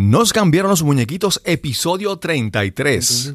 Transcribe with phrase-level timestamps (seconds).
[0.00, 3.34] Nos cambiaron los muñequitos, episodio 33.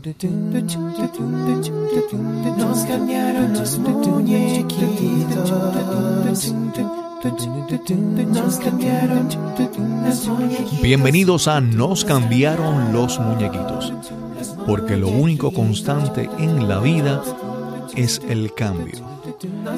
[2.58, 5.52] Nos cambiaron los muñequitos.
[8.34, 9.30] Nos cambiaron
[10.08, 10.82] los muñequitos.
[10.82, 13.94] Bienvenidos a Nos cambiaron los muñequitos,
[14.66, 17.22] porque lo único constante en la vida
[17.96, 19.08] es el cambio.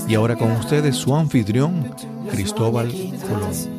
[0.07, 1.93] Y ahora con ustedes su anfitrión,
[2.31, 2.89] Cristóbal
[3.27, 3.76] Colón.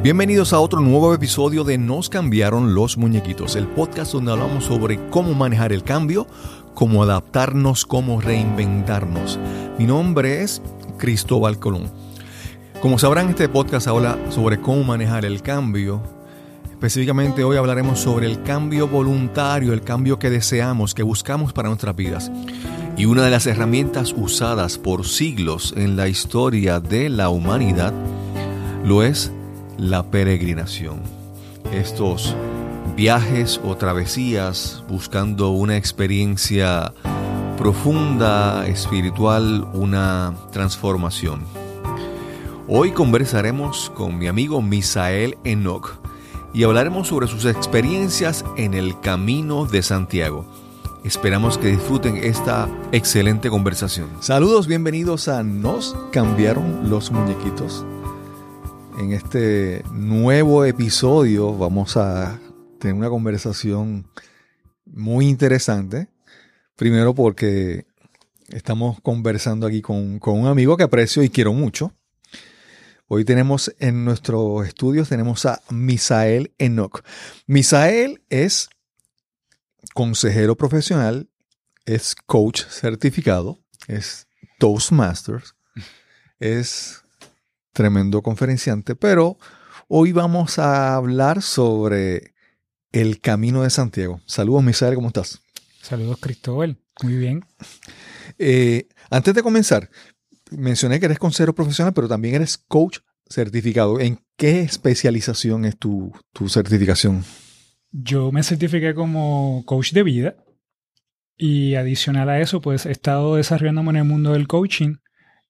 [0.00, 5.08] Bienvenidos a otro nuevo episodio de Nos cambiaron los muñequitos, el podcast donde hablamos sobre
[5.10, 6.28] cómo manejar el cambio,
[6.72, 9.40] cómo adaptarnos, cómo reinventarnos.
[9.76, 10.62] Mi nombre es
[10.98, 11.90] Cristóbal Colón.
[12.80, 16.00] Como sabrán, este podcast habla sobre cómo manejar el cambio.
[16.70, 21.96] Específicamente hoy hablaremos sobre el cambio voluntario, el cambio que deseamos, que buscamos para nuestras
[21.96, 22.30] vidas.
[22.96, 27.92] Y una de las herramientas usadas por siglos en la historia de la humanidad
[28.84, 29.32] lo es
[29.78, 31.00] la peregrinación.
[31.72, 32.34] Estos
[32.96, 36.92] viajes o travesías buscando una experiencia
[37.56, 41.42] profunda, espiritual, una transformación.
[42.66, 46.00] Hoy conversaremos con mi amigo Misael Enoch
[46.52, 50.44] y hablaremos sobre sus experiencias en el Camino de Santiago.
[51.04, 54.08] Esperamos que disfruten esta excelente conversación.
[54.20, 57.86] Saludos, bienvenidos a Nos cambiaron los muñequitos.
[58.98, 62.40] En este nuevo episodio vamos a
[62.80, 64.10] tener una conversación
[64.84, 66.08] muy interesante.
[66.74, 67.86] Primero porque
[68.48, 71.92] estamos conversando aquí con, con un amigo que aprecio y quiero mucho.
[73.06, 77.04] Hoy tenemos en nuestros estudios tenemos a Misael Enoch.
[77.46, 78.68] Misael es
[79.94, 81.30] consejero profesional,
[81.86, 84.26] es coach certificado, es
[84.58, 85.54] Toastmasters,
[86.40, 87.04] es
[87.78, 89.38] tremendo conferenciante, pero
[89.86, 92.34] hoy vamos a hablar sobre
[92.90, 94.20] el Camino de Santiago.
[94.26, 95.40] Saludos, Misael, ¿cómo estás?
[95.80, 96.76] Saludos, Cristóbal.
[97.04, 97.44] Muy bien.
[98.36, 99.90] Eh, antes de comenzar,
[100.50, 104.00] mencioné que eres consejero profesional, pero también eres coach certificado.
[104.00, 107.22] ¿En qué especialización es tu, tu certificación?
[107.92, 110.34] Yo me certifiqué como coach de vida
[111.36, 114.96] y adicional a eso, pues he estado desarrollándome en el mundo del coaching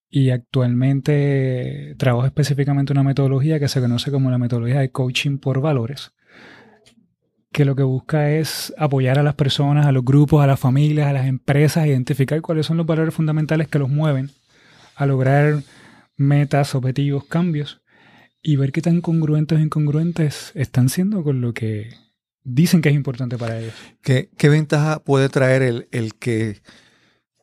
[0.09, 5.61] y actualmente trabajo específicamente una metodología que se conoce como la metodología de coaching por
[5.61, 6.13] valores,
[7.51, 11.07] que lo que busca es apoyar a las personas, a los grupos, a las familias,
[11.07, 14.31] a las empresas, identificar cuáles son los valores fundamentales que los mueven
[14.95, 15.61] a lograr
[16.17, 17.81] metas, objetivos, cambios
[18.41, 21.93] y ver qué tan congruentes o incongruentes están siendo con lo que
[22.43, 23.73] dicen que es importante para ellos.
[24.01, 26.61] ¿Qué, ventaja puede traer el que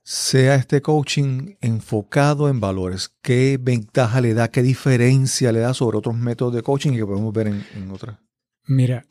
[0.09, 3.11] sea este coaching enfocado en valores?
[3.23, 7.35] ¿Qué ventaja le da, qué diferencia le da sobre otros métodos de coaching que podemos
[7.35, 8.17] ver en, en otras?
[8.69, 9.05] Mira,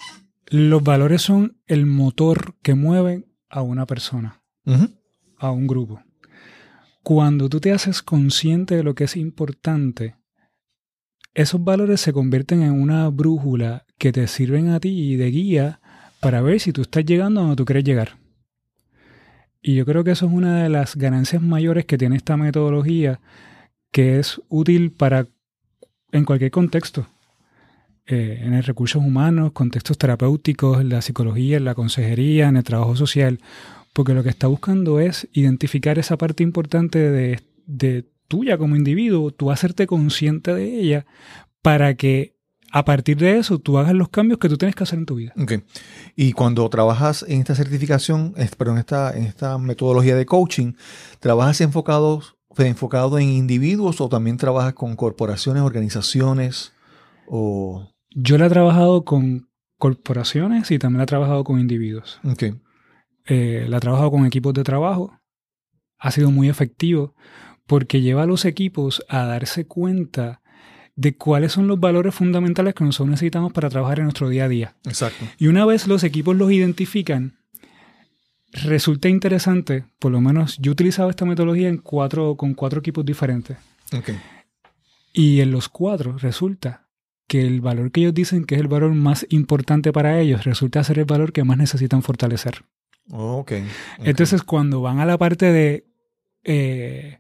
[0.48, 4.42] los valores son el motor que mueve a una persona,
[5.38, 6.02] a un grupo.
[7.04, 10.16] Cuando tú te haces consciente de lo que es importante,
[11.34, 15.82] esos valores se convierten en una brújula que te sirven a ti de guía
[16.22, 18.25] para ver si tú estás llegando a donde tú quieres llegar.
[19.68, 23.20] Y yo creo que eso es una de las ganancias mayores que tiene esta metodología,
[23.92, 25.26] que es útil para
[26.12, 27.08] en cualquier contexto.
[28.06, 32.64] Eh, en el recursos humanos, contextos terapéuticos, en la psicología, en la consejería, en el
[32.64, 33.40] trabajo social,
[33.92, 39.32] porque lo que está buscando es identificar esa parte importante de, de tuya como individuo,
[39.32, 41.08] tú hacerte consciente de ella
[41.64, 42.35] para que
[42.76, 45.16] a partir de eso tú hagas los cambios que tú tienes que hacer en tu
[45.16, 45.32] vida.
[45.42, 45.54] Ok.
[46.18, 50.74] Y cuando trabajas en esta certificación, en esta, en esta metodología de coaching,
[51.22, 52.22] ¿trabajas enfocado,
[52.58, 56.74] enfocado en individuos o también trabajas con corporaciones, organizaciones?
[57.30, 59.48] O, Yo la he trabajado con
[59.78, 62.20] corporaciones y también la he trabajado con individuos.
[62.26, 62.44] ok.
[63.28, 65.18] Eh, la he trabajado con equipos de trabajo.
[65.98, 67.16] Ha sido muy efectivo
[67.68, 70.42] porque lleva a los equipos a darse cuenta
[70.96, 74.50] de cuáles son los valores fundamentales que nosotros necesitamos para trabajar en nuestro día a
[74.50, 74.76] día.
[74.86, 75.26] Exacto.
[75.38, 77.38] Y una vez los equipos los identifican,
[78.64, 83.06] resulta interesante, por lo menos yo he utilizado esta metodología en cuatro, con cuatro equipos
[83.06, 83.58] diferentes.
[83.94, 84.12] Ok.
[85.12, 86.88] Y en los cuatro resulta
[87.28, 90.84] que el valor que ellos dicen que es el valor más importante para ellos resulta
[90.84, 92.64] ser el valor que más necesitan fortalecer.
[93.10, 93.52] Oh, ok.
[94.00, 94.08] ok.
[94.08, 95.86] Entonces, cuando van a la parte de
[96.44, 97.20] eh,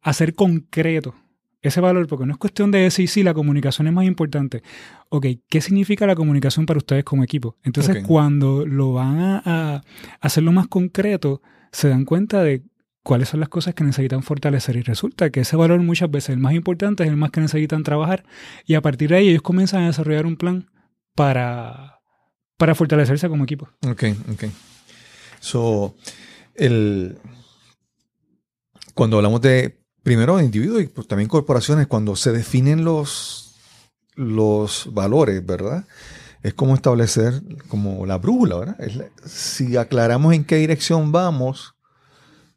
[0.00, 1.14] hacer concreto
[1.64, 4.62] ese valor, porque no es cuestión de decir si la comunicación es más importante.
[5.08, 7.56] Ok, ¿qué significa la comunicación para ustedes como equipo?
[7.62, 9.82] Entonces, cuando lo van a, a
[10.20, 11.40] hacerlo más concreto,
[11.72, 12.62] se dan cuenta de
[13.02, 14.76] cuáles son las cosas que necesitan fortalecer.
[14.76, 17.82] Y resulta que ese valor muchas veces el más importante es el más que necesitan
[17.82, 18.24] trabajar.
[18.66, 20.70] Y a partir de ahí ellos comienzan a desarrollar un plan
[21.14, 22.00] para,
[22.58, 23.68] para fortalecerse como equipo.
[23.88, 24.44] Ok, ok.
[25.40, 25.96] So,
[26.54, 27.18] el,
[28.94, 33.56] cuando hablamos de, primero, individuos y pues, también corporaciones, cuando se definen los,
[34.14, 35.84] los valores, ¿verdad?
[36.44, 38.76] Es como establecer como la brújula, ¿verdad?
[38.94, 41.74] La- si aclaramos en qué dirección vamos,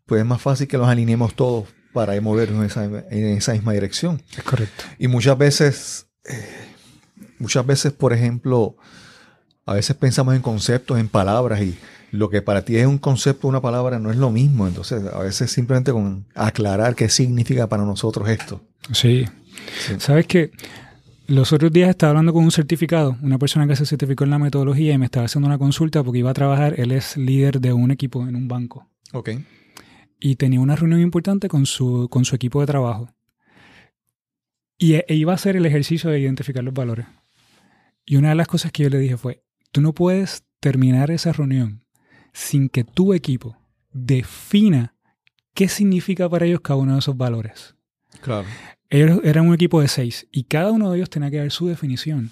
[0.06, 3.74] pues es más fácil que los alineemos todos para movernos en esa, en esa misma
[3.74, 4.22] dirección.
[4.38, 4.84] Es correcto.
[5.00, 6.76] Y muchas veces, eh,
[7.40, 8.76] muchas veces, por ejemplo,
[9.68, 11.78] a veces pensamos en conceptos, en palabras, y
[12.12, 14.68] lo que para ti es un concepto, una palabra, no es lo mismo.
[14.68, 18.62] Entonces, a veces simplemente con aclarar qué significa para nosotros esto.
[18.94, 19.26] Sí.
[19.86, 19.94] Sí.
[20.00, 20.52] ¿Sabes que
[21.28, 24.40] Los otros días estaba hablando con un certificado, una persona que se certificó en la
[24.40, 27.74] metodología y me estaba haciendo una consulta porque iba a trabajar, él es líder de
[27.74, 29.32] un equipo en un banco Ok.
[30.22, 33.10] y tenía una reunión importante con su, con su equipo de trabajo.
[34.78, 37.06] Y e- e iba a hacer el ejercicio de identificar los valores.
[38.06, 41.32] Y una de las cosas que yo le dije fue, tú no puedes terminar esa
[41.32, 41.84] reunión
[42.34, 43.58] sin que tu equipo
[43.92, 44.96] defina
[45.54, 47.76] qué significa para ellos cada uno de esos valores.
[48.22, 48.48] Claro.
[48.90, 51.68] Ellos eran un equipo de seis y cada uno de ellos tenía que dar su
[51.68, 52.32] definición.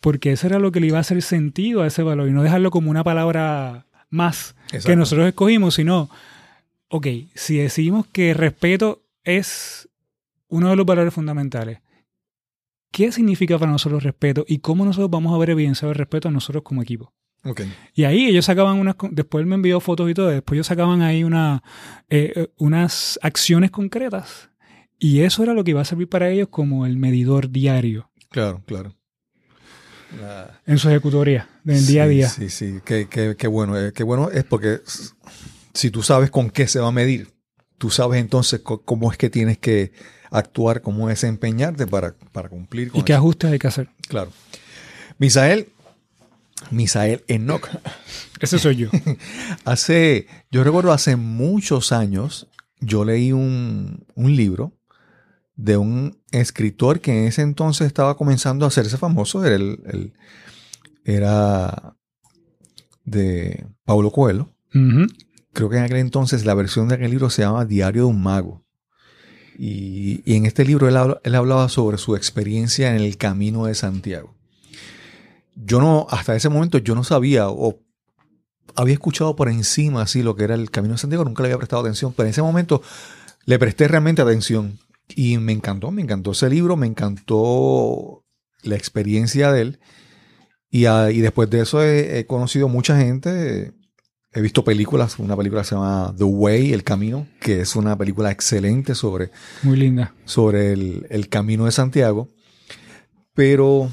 [0.00, 2.42] Porque eso era lo que le iba a hacer sentido a ese valor y no
[2.42, 4.54] dejarlo como una palabra más
[4.84, 6.08] que nosotros escogimos, sino,
[6.88, 9.88] ok, si decidimos que respeto es
[10.48, 11.80] uno de los valores fundamentales,
[12.90, 16.30] ¿qué significa para nosotros respeto y cómo nosotros vamos a ver evidenciado el respeto a
[16.30, 17.12] nosotros como equipo?
[17.44, 17.62] Ok.
[17.94, 21.02] Y ahí ellos sacaban unas, después él me envió fotos y todo, después ellos sacaban
[21.02, 21.62] ahí una,
[22.10, 24.50] eh, eh, unas acciones concretas.
[24.98, 28.62] Y eso era lo que iba a servir para ellos como el medidor diario Claro,
[28.66, 28.94] claro.
[30.20, 32.28] La- en su ejecutoria, del día a día.
[32.28, 33.78] Sí, sí, qué, qué- qué bueno.
[33.78, 34.80] eh, Qué bueno es porque
[35.74, 37.28] si tú sabes con qué se va a medir,
[37.76, 39.92] tú sabes entonces cómo es que tienes que
[40.30, 43.20] actuar, cómo desempeñarte para, para cumplir con Y qué eso.
[43.20, 43.88] ajustes hay que hacer.
[44.08, 44.30] Claro.
[45.18, 45.68] Misael,
[46.70, 47.68] Misael Enoch,
[48.40, 48.88] Ese soy yo.
[49.64, 52.46] hace, yo recuerdo hace muchos años,
[52.80, 54.72] yo leí un, un libro
[55.56, 60.12] de un escritor que en ese entonces estaba comenzando a hacerse famoso, era, el, el-
[61.04, 61.96] era
[63.04, 64.48] de Paulo Coelho.
[65.52, 68.22] Creo que en aquel entonces la versión de aquel libro se llama Diario de un
[68.22, 68.62] Mago.
[69.58, 74.34] Y, en este libro él, él hablaba sobre su experiencia en el camino de Santiago.
[75.56, 77.80] Yo no, hasta ese momento yo no sabía o
[78.76, 81.58] había escuchado por encima así lo que era el camino de Santiago, nunca le había
[81.58, 82.80] prestado atención, pero en ese momento
[83.44, 84.78] le presté realmente atención
[85.08, 88.24] y me encantó, me encantó ese libro, me encantó
[88.62, 89.80] la experiencia de él.
[90.70, 93.72] Y, ah, y después de eso he conocido mucha gente,
[94.38, 97.98] he visto películas, una película que se llama The Way, El Camino, que es una
[97.98, 99.30] película excelente sobre,
[99.62, 100.14] Muy linda.
[100.24, 102.28] sobre el, el camino de Santiago.
[103.34, 103.90] Pero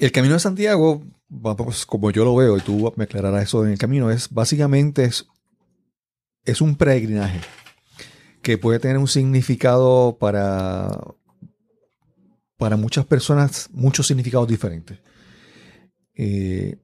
[0.00, 3.72] el camino de Santiago, vamos, como yo lo veo, y tú me aclararás eso en
[3.72, 5.26] el camino, es básicamente es,
[6.44, 7.40] es un peregrinaje
[8.42, 10.98] que puede tener un significado para,
[12.56, 14.98] para muchas personas, muchos significados diferentes.
[16.14, 16.76] Eh,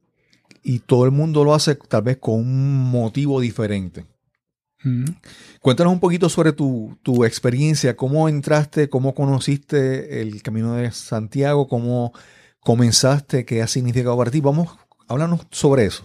[0.62, 4.04] y todo el mundo lo hace tal vez con un motivo diferente.
[4.84, 5.12] Ujú.
[5.60, 11.68] Cuéntanos un poquito sobre tu, tu experiencia, cómo entraste, cómo conociste el Camino de Santiago,
[11.68, 12.12] cómo
[12.60, 14.40] comenzaste, qué ha significado para ti.
[14.40, 14.76] Vamos,
[15.08, 16.04] háblanos sobre eso.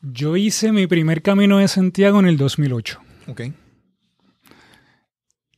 [0.00, 3.00] Yo hice mi primer camino de Santiago en el 2008.
[3.26, 3.42] Ok.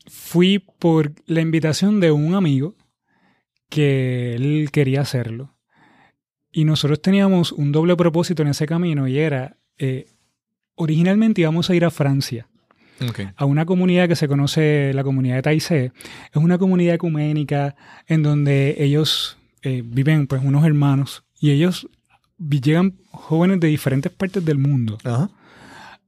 [0.06, 2.74] Fui por la invitación de un amigo
[3.68, 5.54] que él quería hacerlo.
[6.52, 10.08] Y nosotros teníamos un doble propósito en ese camino y era, eh,
[10.74, 12.48] originalmente íbamos a ir a Francia,
[13.36, 15.92] a una comunidad que se conoce, la comunidad de Taizé.
[16.32, 17.74] Es una comunidad ecuménica
[18.06, 21.88] en donde ellos eh, viven pues unos hermanos y ellos
[22.38, 24.98] llegan jóvenes de diferentes partes del mundo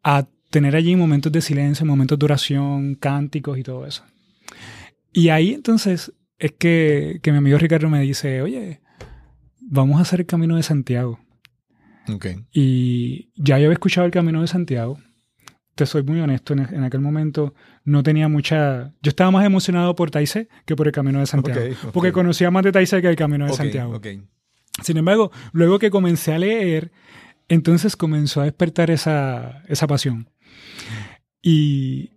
[0.02, 4.04] a tener allí momentos de silencio, momentos de oración, cánticos y todo eso.
[5.12, 8.80] Y ahí entonces es que, que mi amigo Ricardo me dice, oye,
[9.72, 11.18] vamos a hacer el Camino de Santiago.
[12.12, 12.26] Ok.
[12.52, 14.98] Y ya yo había escuchado el Camino de Santiago.
[15.74, 18.92] Te soy muy honesto, en, en aquel momento no tenía mucha...
[19.00, 21.60] Yo estaba más emocionado por Taizé que por el Camino de Santiago.
[21.60, 21.92] Ok, ok.
[21.92, 23.98] Porque conocía más de Taizé que el Camino de Santiago.
[24.82, 26.92] Sin embargo, luego que comencé a leer,
[27.48, 30.28] entonces comenzó a despertar esa, esa pasión.
[31.40, 32.10] Y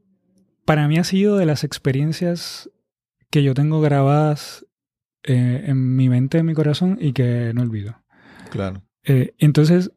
[0.65, 2.69] para mí ha sido de las experiencias
[3.29, 4.65] que yo tengo grabadas
[5.25, 8.01] eh, en mi mente, en mi corazón y que no olvido.
[8.51, 8.82] Claro.
[9.03, 9.91] Eh, entonces,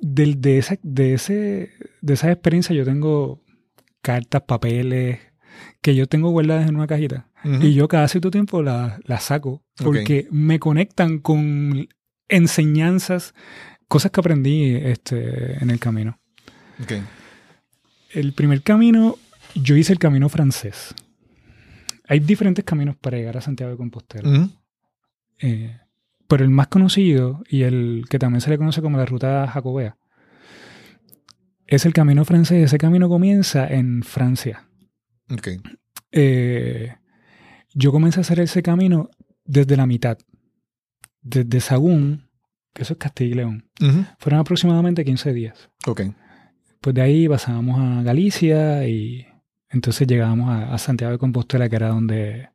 [0.00, 3.42] del- de, esa, de, ese, de esa experiencia yo tengo
[4.02, 5.18] cartas, papeles,
[5.80, 7.28] que yo tengo guardadas en una cajita.
[7.44, 7.62] Ujú.
[7.66, 11.88] Y yo cada cierto tiempo la, la saco porque me conectan con
[12.28, 13.34] enseñanzas,
[13.88, 16.18] cosas que aprendí este, en el camino.
[16.82, 16.92] Ok.
[18.12, 19.16] El primer camino,
[19.54, 20.94] yo hice el camino francés.
[22.08, 24.48] Hay diferentes caminos para llegar a Santiago de Compostela.
[25.40, 25.78] Eh,
[26.26, 29.96] pero el más conocido y el que también se le conoce como la ruta jacobea
[31.68, 32.64] es el camino francés.
[32.64, 34.66] Ese camino comienza en Francia.
[35.30, 35.48] Ok.
[36.10, 36.94] Eh,
[37.74, 39.10] yo comencé a hacer ese camino
[39.44, 40.18] desde la mitad.
[41.20, 42.30] Desde Sagún,
[42.72, 43.70] que eso es Castilla y León.
[44.18, 45.70] Fueron aproximadamente 15 días.
[45.86, 46.02] Ok.
[46.80, 49.26] Pues de ahí pasábamos a Galicia y
[49.70, 52.48] entonces llegábamos a, a Santiago de Compostela, que era donde,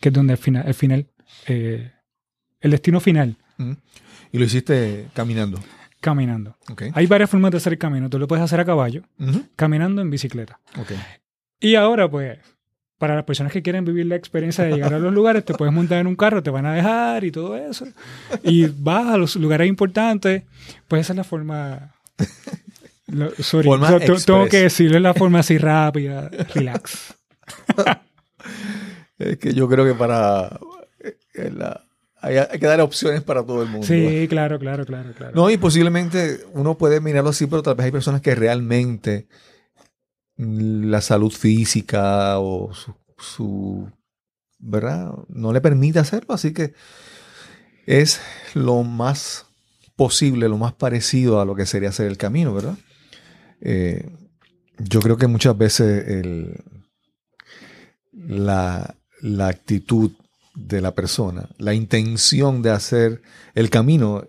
[0.00, 1.06] que es donde el final, el final,
[1.46, 1.92] eh,
[2.60, 3.36] el destino final.
[4.32, 5.60] Y lo hiciste caminando.
[6.00, 6.56] caminando.
[6.70, 6.84] Ok.
[6.94, 8.08] Hay varias formas de hacer el camino.
[8.08, 9.44] Tú lo puedes hacer a caballo, Ujú.
[9.56, 10.60] caminando en bicicleta.
[10.78, 10.92] Ok.
[11.60, 12.38] Y ahora, pues,
[12.98, 15.74] para las personas que quieren vivir la experiencia de llegar a los lugares, te puedes
[15.74, 17.86] montar en un carro, te van a dejar y todo eso.
[18.42, 20.44] Y vas a los lugares importantes.
[20.88, 21.94] Pues esa es la forma.
[23.10, 23.68] Lo- sorry,
[24.24, 27.14] tengo- que decirle la forma así rápida, relax.
[29.18, 30.58] Es que yo creo que para...
[31.34, 31.84] eh, la-
[32.22, 33.86] hay, hay que dar opciones para todo el mundo.
[33.86, 35.32] Sí, claro, claro, claro, claro.
[35.34, 39.26] No, y posiblemente uno puede mirarlo así, pero tal vez hay personas que realmente
[40.36, 43.90] la salud física o su, su-
[44.58, 45.12] ¿verdad?
[45.28, 46.72] No le permite hacerlo, así que
[47.86, 48.20] es
[48.54, 49.46] lo más
[49.96, 52.76] posible, lo más parecido a lo que sería hacer el camino, ¿verdad?
[53.60, 54.08] Eh,
[54.78, 56.56] yo creo que muchas veces el-
[58.12, 60.12] la, la actitud
[60.54, 63.22] de la persona, la intención de hacer
[63.54, 64.24] el camino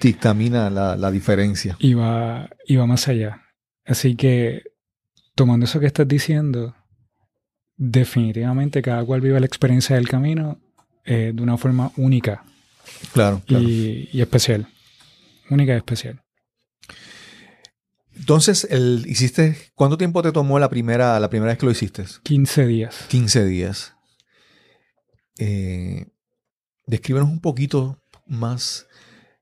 [0.00, 1.76] dictamina la, la diferencia.
[1.78, 3.42] Y va, y va más allá.
[3.84, 4.62] Así que,
[5.34, 6.74] tomando eso que estás diciendo,
[7.76, 10.60] definitivamente cada cual vive la experiencia del camino
[11.04, 12.44] eh, de una forma única
[13.12, 13.64] Claro, claro.
[13.64, 14.66] y, y especial.
[15.50, 16.20] Única y especial.
[18.18, 22.04] Entonces, el, hiciste, ¿cuánto tiempo te tomó la primera, la primera vez que lo hiciste?
[22.22, 22.96] 15 días.
[23.08, 23.94] 15 días.
[25.38, 26.06] Eh,
[26.86, 28.86] descríbenos un poquito más.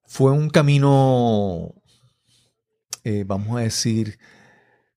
[0.04, 1.74] Fue un camino,
[3.02, 4.18] eh, vamos a decir,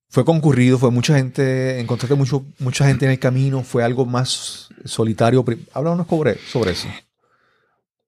[0.10, 4.70] fue concurrido, fue mucha gente, encontraste mucho, mucha gente en el camino, fue algo más
[4.84, 5.44] solitario.
[5.74, 6.88] Háblanos sobre, sobre eso.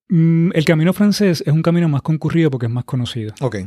[0.09, 3.33] Mm, el camino francés es un camino más concurrido porque es más conocido.
[3.39, 3.57] Ok.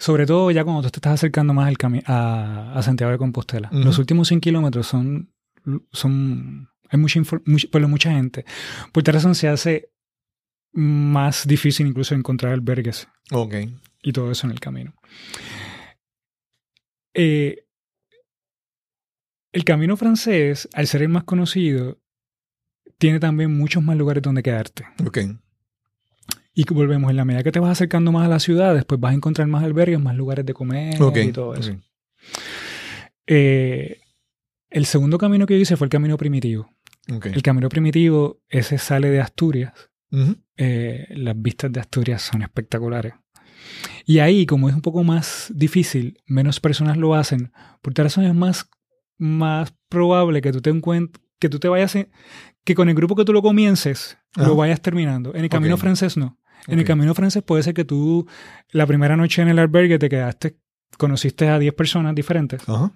[0.00, 1.76] Sobre todo ya cuando tú te estás acercando más al
[2.06, 3.68] a, a Santiago de Compostela.
[3.70, 5.30] Los últimos 100 kilómetros son,
[5.92, 8.46] son hay mucha, mucha, gente.
[8.92, 9.90] Por tal razón se hace
[10.72, 13.54] más difícil incluso encontrar albergues Ok.
[14.02, 14.94] y todo eso en el camino.
[17.12, 17.66] Eh,
[19.52, 21.98] el camino francés, al ser el más conocido,
[22.96, 24.86] tiene también muchos más lugares donde quedarte.
[25.04, 25.18] Ok.
[26.60, 29.00] Y que volvemos, en la medida que te vas acercando más a las ciudades, pues
[29.00, 30.98] vas a encontrar más albergues, más lugares de comer
[31.28, 31.72] y todo eso.
[33.26, 34.00] Eh,
[34.70, 36.68] el segundo camino que yo hice fue el camino primitivo.
[37.34, 39.72] El camino primitivo, ese sale de Asturias.
[40.56, 43.14] Eh, las vistas de Asturias son espectaculares.
[44.04, 47.52] Y ahí, como es un poco más difícil, menos personas lo hacen,
[47.82, 48.68] por tal razón es más,
[49.18, 52.10] más probable que tú te encuentres, que tú te vayas, en-
[52.64, 55.30] que con el grupo que tú lo comiences, lo vayas terminando.
[55.34, 56.38] En el camino francés no.
[56.68, 58.26] En el camino francés puede ser que tú
[58.70, 60.56] la primera noche en el albergue te quedaste,
[60.98, 62.92] conociste a 10 personas diferentes Ajá.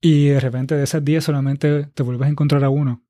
[0.00, 3.02] y de repente de esas 10 solamente te vuelves a encontrar a uno.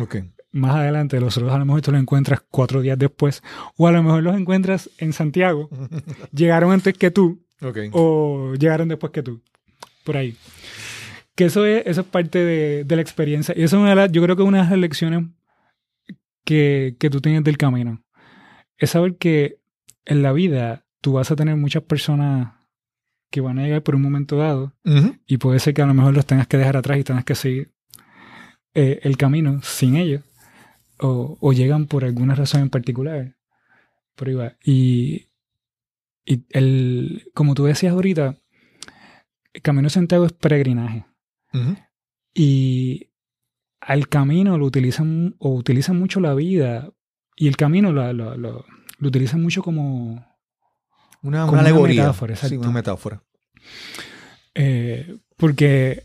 [0.00, 0.16] Ok.
[0.52, 3.42] Más adelante, los otros a lo mejor tú los encuentras cuatro días después
[3.76, 5.68] o a lo mejor los encuentras en Santiago.
[6.32, 7.78] Llegaron antes que tú Ok.
[7.92, 9.40] o llegaron después que tú.
[10.04, 10.36] Por ahí.
[11.34, 13.52] Que eso es, eso es parte de, de la experiencia.
[13.56, 15.24] Y eso es una de las- yo creo que una de las lecciones
[16.44, 18.02] que, que tú tienes del camino.
[18.76, 19.60] Es saber que
[20.04, 22.54] en la vida tú vas a tener muchas personas
[23.30, 24.74] que van a llegar por un momento dado
[25.26, 27.34] y puede ser que a lo mejor los tengas que dejar atrás y tengas que
[27.34, 27.72] seguir
[28.74, 30.22] eh, el camino sin ellos
[30.98, 33.36] o, o llegan por alguna razón en particular.
[34.14, 34.56] Por ahí va.
[34.64, 35.26] Y,
[36.24, 38.38] y el, como tú decías ahorita,
[39.52, 41.06] el Camino de Santiago es peregrinaje.
[42.34, 43.10] Y
[43.80, 46.92] al camino lo utilizan o utilizan mucho la vida
[47.36, 48.64] y el camino lo, lo, lo-
[48.98, 50.24] lo utilizan mucho como
[51.22, 52.02] Una, Como una una alegoría.
[52.02, 53.22] metáfora, sí, una metáfora.
[54.54, 56.04] eh, porque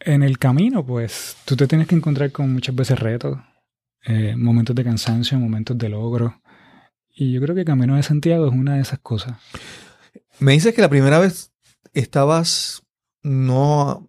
[0.00, 3.38] en el camino pues tú te tienes que encontrar con muchas veces retos,
[4.04, 6.40] eh, momentos de cansancio, momentos de logro.
[7.14, 9.36] Y yo creo que el Camino de Santiago es una de esas cosas.
[10.40, 11.52] Me dices que la primera vez
[11.92, 12.82] estabas
[13.22, 14.08] no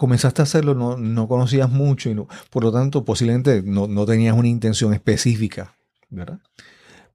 [0.00, 2.16] comenzaste a hacerlo, no, no conocías mucho y
[2.48, 5.76] por lo tanto posiblemente no, no tenías una intención específica,
[6.08, 6.40] ¿verdad?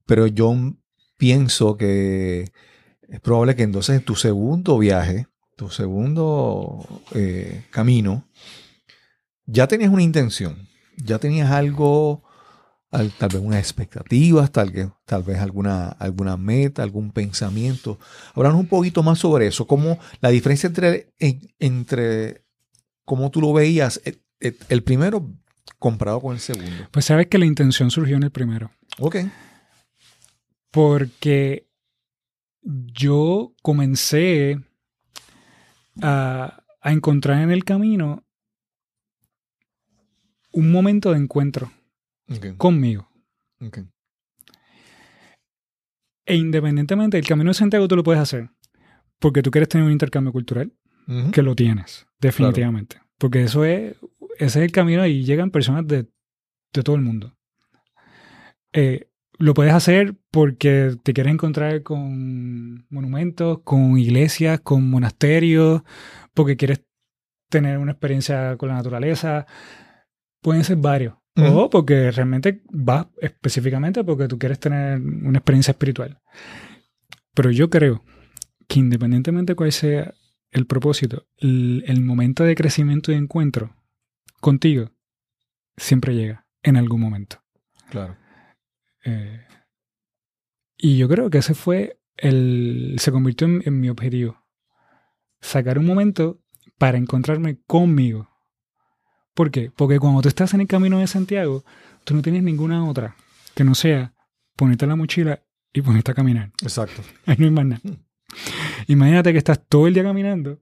[0.06, 0.54] Pero yo
[1.16, 2.52] pienso que
[3.08, 5.26] es probable que entonces en tu segundo viaje,
[5.56, 8.28] tu segundo eh, camino,
[9.46, 12.22] ya tenías una intención, ya tenías algo,
[12.92, 17.98] al- tal vez unas expectativas, tal, que- tal vez alguna, alguna meta, algún pensamiento.
[18.36, 22.45] Háblanos un poquito más sobre eso, cómo la diferencia entre, en- entre
[23.06, 25.26] cómo tú lo veías, el, el- el primero
[25.78, 26.88] comparado con el segundo.
[26.90, 28.70] Pues sabes que la intención surgió en el primero.
[28.98, 29.16] Ok.
[30.70, 31.66] Porque
[32.62, 34.58] yo comencé
[36.02, 38.24] a, a encontrar en el camino
[40.52, 41.72] un momento de encuentro
[42.56, 43.08] conmigo.
[43.60, 43.78] ok.
[46.28, 48.50] E independientemente del camino de Santiago, tú lo puedes hacer.
[49.20, 50.72] Porque tú quieres tener un intercambio cultural,
[51.32, 53.00] Que lo tienes, definitivamente.
[53.18, 53.96] Porque eso es,
[54.38, 56.06] ese es el camino y llegan personas de,
[56.72, 57.36] de todo el mundo.
[58.72, 59.08] Eh,
[59.38, 65.82] lo puedes hacer porque te quieres encontrar con monumentos, con iglesias, con monasterios,
[66.34, 66.82] porque quieres
[67.48, 69.46] tener una experiencia con la naturaleza.
[70.40, 71.14] Pueden ser varios.
[71.38, 76.18] O porque realmente vas específicamente porque tú quieres tener una experiencia espiritual.
[77.34, 78.02] Pero yo creo
[78.66, 80.14] que independientemente de cuál sea
[80.50, 83.76] el propósito, el, el momento de crecimiento y encuentro
[84.40, 84.90] contigo
[85.76, 87.42] siempre llega en algún momento.
[87.90, 88.16] Claro.
[89.04, 89.44] Eh,
[90.76, 92.96] y yo creo que ese fue el.
[92.98, 94.44] se convirtió en, en mi objetivo.
[95.40, 96.42] Sacar un momento
[96.78, 98.28] para encontrarme conmigo.
[99.34, 99.70] ¿Por qué?
[99.70, 101.64] Porque cuando tú estás en el camino de Santiago,
[102.04, 103.16] tú no tienes ninguna otra
[103.54, 104.14] que no sea
[104.56, 106.52] ponerte la mochila y ponerte a caminar.
[106.62, 107.02] Exacto.
[107.26, 107.82] Ahí no hay más nada.
[108.86, 110.60] Imagínate que estás todo el día caminando.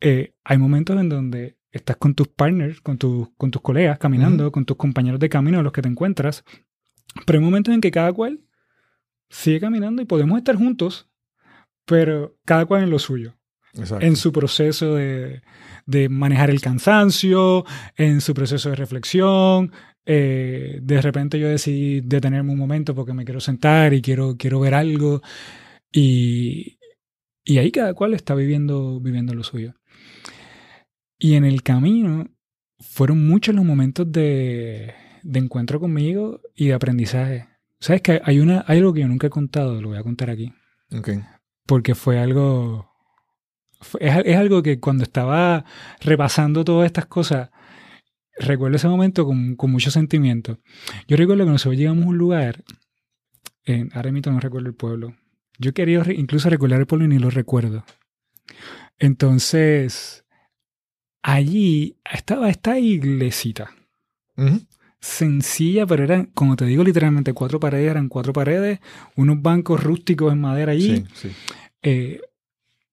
[0.00, 4.52] Eh, hay momentos en donde estás con tus partners, con, tus con tus colegas caminando,
[4.52, 6.44] con tus compañeros de camino, los que te encuentras.
[7.24, 8.40] Pero hay momentos en que cada cual
[9.28, 11.08] sigue caminando y podemos estar juntos,
[11.84, 13.34] pero cada cual en lo suyo.
[13.74, 14.06] Exacto.
[14.06, 15.42] En su proceso de,
[15.84, 17.64] de manejar el cansancio,
[17.96, 19.72] en su proceso de reflexión.
[20.06, 24.60] eh, de repente yo decidí detenerme un momento porque me quiero sentar y quiero, quiero
[24.60, 25.20] ver algo.
[25.92, 26.75] Y,
[27.46, 29.74] y ahí cada cual está viviendo, viviendo lo suyo.
[31.16, 32.28] Y en el camino
[32.80, 37.48] fueron muchos los momentos de, de encuentro conmigo y de aprendizaje.
[37.78, 39.80] ¿Sabes que hay, una, hay algo que yo nunca he contado?
[39.80, 40.52] Lo voy a contar aquí.
[40.92, 41.10] Ok.
[41.66, 42.90] Porque fue algo...
[44.00, 45.64] es, es algo que cuando estaba
[46.00, 47.50] repasando todas estas cosas,
[48.38, 50.58] recuerdo ese momento con, con mucho sentimiento.
[51.06, 52.64] Yo recuerdo que nosotros llegamos a un lugar,
[53.64, 55.14] en, ahora mismo no recuerdo el pueblo.
[55.58, 57.84] Yo quería re- incluso recordar el pueblo y ni lo recuerdo.
[58.98, 60.24] Entonces,
[61.22, 63.70] allí estaba esta iglesita
[65.00, 68.80] sencilla, pero eran, como te digo, literalmente cuatro paredes, eran cuatro paredes,
[69.14, 70.96] unos bancos rústicos en madera allí.
[70.96, 71.32] Sí, sí.
[71.82, 72.20] Eh,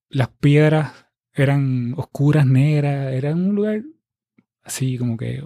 [0.09, 0.91] las piedras
[1.33, 3.81] eran oscuras, negras, era un lugar
[4.63, 5.43] así como que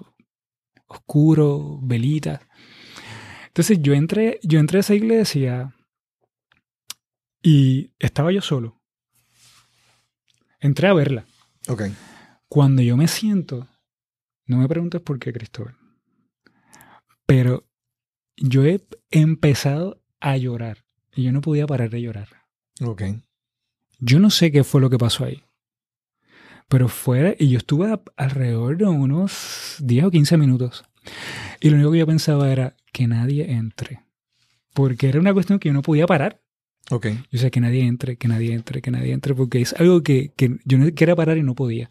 [0.87, 2.41] oscuro, velitas.
[3.47, 5.73] Entonces yo entré, yo entré a esa iglesia
[7.49, 8.81] y estaba yo solo.
[10.59, 11.25] Entré a verla.
[11.69, 11.83] Ok.
[12.49, 13.67] Cuando yo me siento,
[14.45, 15.75] no me preguntes por qué, Cristóbal,
[17.25, 17.65] pero
[18.35, 20.83] yo he empezado a llorar
[21.15, 22.27] y yo no podía parar de llorar.
[22.81, 23.03] Ok.
[23.99, 25.43] Yo no sé qué fue lo que pasó ahí.
[26.69, 30.83] Pero fue, y yo estuve a- alrededor de unos 10 o 15 minutos.
[31.61, 34.03] Y lo único que yo pensaba era que nadie entre.
[34.73, 36.41] Porque era una cuestión que yo no podía parar.
[36.89, 37.07] Ok.
[37.07, 40.33] Yo decía que nadie entre, que nadie entre, que nadie entre, porque es algo que,
[40.35, 41.89] que yo no quería parar y no podía.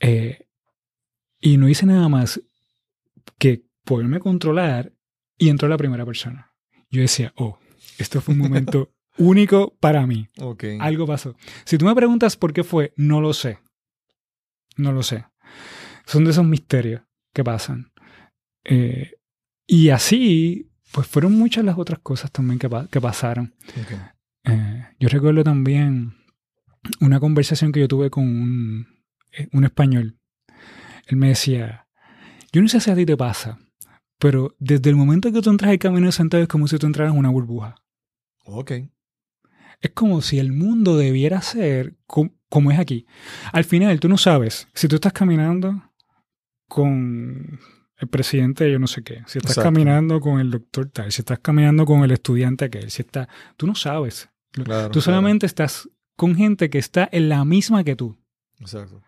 [0.00, 0.46] Eh,
[1.40, 2.40] y no hice nada más
[3.38, 4.92] que poderme controlar
[5.38, 6.52] y entró la primera persona.
[6.90, 7.58] Yo decía, oh,
[7.98, 10.28] esto fue un momento único para mí.
[10.38, 10.64] Ok.
[10.80, 11.36] Algo pasó.
[11.64, 13.58] Si tú me preguntas por qué fue, no lo sé.
[14.76, 15.26] No lo sé.
[16.06, 17.92] Son de esos misterios que pasan.
[18.64, 19.12] Eh,
[19.66, 23.54] y así, pues fueron muchas las otras cosas también que, pa- que pasaron.
[24.44, 26.14] Eh, yo recuerdo también
[27.00, 28.86] una conversación que yo tuve con un,
[29.32, 30.18] eh, un español.
[31.06, 31.86] Él me decía,
[32.52, 33.58] yo no sé si a ti te pasa,
[34.18, 36.86] pero desde el momento que tú entras al camino de Santiago es como si tú
[36.86, 37.74] entraras en una burbuja.
[38.44, 38.72] Ok.
[39.80, 43.06] Es como si el mundo debiera ser co- como es aquí.
[43.52, 45.82] Al final, tú no sabes si tú estás caminando
[46.68, 47.58] con
[47.98, 49.62] el presidente, yo no sé qué, si estás Exacto.
[49.72, 53.66] caminando con el doctor tal, si estás caminando con el estudiante aquel, si está, tú
[53.66, 54.28] no sabes.
[54.52, 55.00] Claro, tú claro.
[55.00, 58.16] solamente estás con gente que está en la misma que tú.
[58.60, 59.02] Exacto.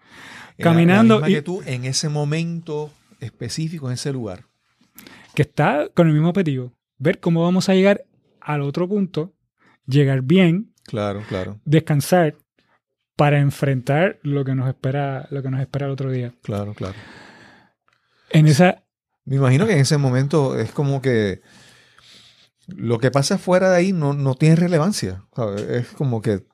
[0.59, 4.45] Caminando La misma y- que tú en ese momento específico, en ese lugar.
[5.35, 6.73] que está con el mismo objetivo.
[6.99, 8.05] Ver cómo vamos a llegar
[8.41, 9.33] al otro punto,
[9.87, 12.35] llegar bien, Claro, claro, descansar
[13.17, 16.33] para enfrentar lo que nos espera, lo que nos espera el otro día.
[16.43, 16.95] claro, claro.
[18.31, 18.85] En esa,
[19.25, 21.41] Me imagino que en ese momento es como que
[22.67, 25.25] lo que pasa fuera de ahí no, no tiene relevancia.
[25.35, 25.63] ¿sabes?
[25.63, 26.45] Es como que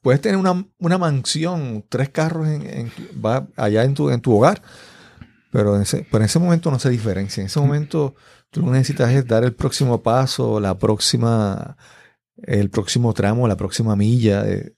[0.00, 2.92] puedes tener una, una mansión, tres carros en, en-
[3.24, 4.62] va allá en tu, en tu hogar,
[5.52, 7.40] pero en, ese, pero en ese momento no se diferencia.
[7.40, 8.14] En ese momento
[8.50, 11.76] tú necesitas es dar el próximo paso, la próxima,
[12.36, 14.48] el próximo tramo, la próxima milla.
[14.48, 14.74] eh,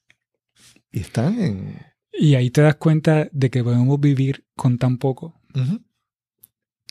[0.93, 1.79] y están en...
[2.12, 5.39] y ahí te das cuenta de que podemos vivir con tan poco.
[5.54, 5.80] Ujú.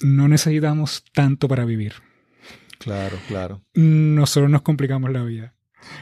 [0.02, 1.94] No necesitamos tanto para vivir.
[2.80, 3.62] Claro, claro.
[3.74, 5.54] Nosotros nos complicamos la vida.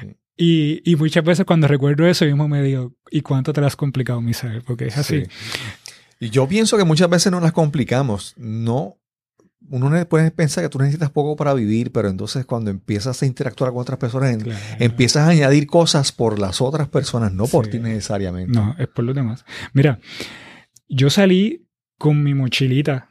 [0.02, 0.16] Sí.
[0.40, 3.66] Y, y muchas veces cuando recuerdo eso, yo mismo me digo, ¿y cuánto te lo
[3.68, 4.62] has complicado, Misael?
[4.62, 5.24] Porque es así.
[5.26, 5.32] Sí.
[6.20, 8.36] Y yo pienso que muchas veces no las complicamos.
[8.38, 8.98] No,
[9.70, 13.72] uno puede pensar que tú necesitas poco para vivir, pero entonces cuando empiezas a interactuar
[13.72, 14.60] con otras personas, Claro.
[14.80, 17.72] empiezas a añadir cosas por las otras personas, no por Sí.
[17.72, 18.52] ti necesariamente.
[18.52, 19.44] No, es por los demás.
[19.74, 20.00] Mira,
[20.88, 21.67] yo salí
[21.98, 23.10] con mi mochilita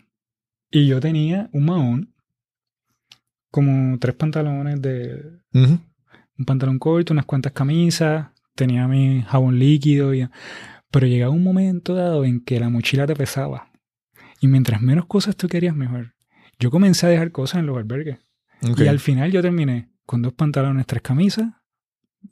[0.70, 2.14] y yo tenía un mahón,
[3.51, 5.40] como tres pantalones de...
[5.53, 10.29] Un pantalón corto, unas cuantas camisas, tenía mi jabón líquido, y,
[10.90, 13.70] pero llegaba un momento dado en que la mochila te pesaba.
[14.40, 16.14] Y mientras menos cosas tú querías, mejor.
[16.59, 18.18] Yo comencé a dejar cosas en los albergues.
[18.77, 21.53] Y al final yo terminé con dos pantalones, tres camisas,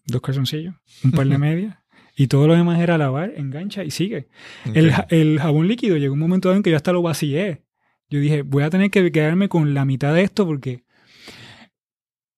[0.07, 1.79] dos calzoncillos, un par de medias.
[2.16, 4.29] Y todo lo demás era lavar, engancha y sigue.
[4.68, 4.77] Ok.
[4.77, 7.62] El, el jabón líquido llegó un momento en que yo hasta lo vacié.
[8.09, 10.85] Yo dije, voy a tener que quedarme con la mitad de esto porque...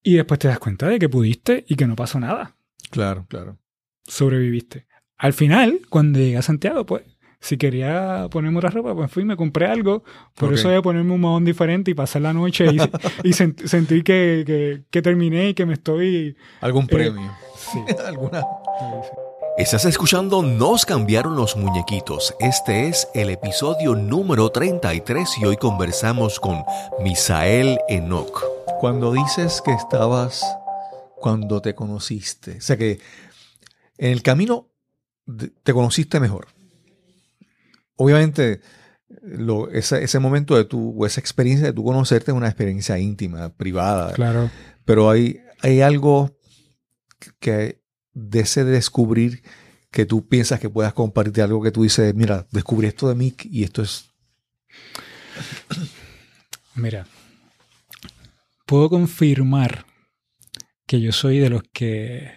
[0.02, 2.56] Y después te das cuenta de que pudiste y que no pasó nada.
[2.90, 3.58] Claro, claro.
[4.06, 4.86] Sobreviviste.
[5.18, 7.02] Al final, cuando llegué a Santiago, pues,
[7.40, 10.04] si quería ponerme otra ropa, pues fui y me compré algo.
[10.36, 10.54] Por Ok.
[10.54, 12.76] eso voy a ponerme un mahón diferente y pasar la noche y,
[13.28, 16.36] y sent- sentir que, que- que terminé y que me estoy...
[16.60, 17.32] Algún premio.
[17.56, 17.80] Sí.
[18.06, 18.42] Alguna.
[19.58, 22.34] Estás escuchando Nos cambiaron los muñequitos.
[22.40, 26.62] Este es el episodio número 33 y hoy conversamos con
[27.02, 28.42] Misael Enoch.
[28.80, 30.44] Cuando dices que estabas
[31.16, 33.00] cuando te conociste, o sea que
[33.96, 34.70] en el camino
[35.62, 36.48] te conociste mejor.
[37.96, 38.60] Obviamente,
[39.22, 42.98] lo- ese, ese momento de tu, o esa experiencia de tu conocerte es una experiencia
[42.98, 44.12] íntima, privada.
[44.12, 44.50] Claro.
[44.84, 46.36] Pero hay, hay algo
[47.40, 47.80] que
[48.16, 49.42] de ese descubrir
[49.90, 53.34] que tú piensas que puedas compartir algo que tú dices, mira, descubrí esto de mí
[53.44, 54.10] y esto es...
[56.74, 57.06] Mira,
[58.64, 59.84] puedo confirmar
[60.86, 62.32] que yo soy de los que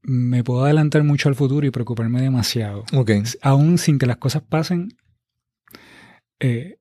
[0.00, 2.84] me puedo adelantar mucho al futuro y preocuparme demasiado.
[2.94, 3.10] Ok.
[3.42, 4.88] Aún sin que las cosas pasen.
[6.40, 6.78] eh,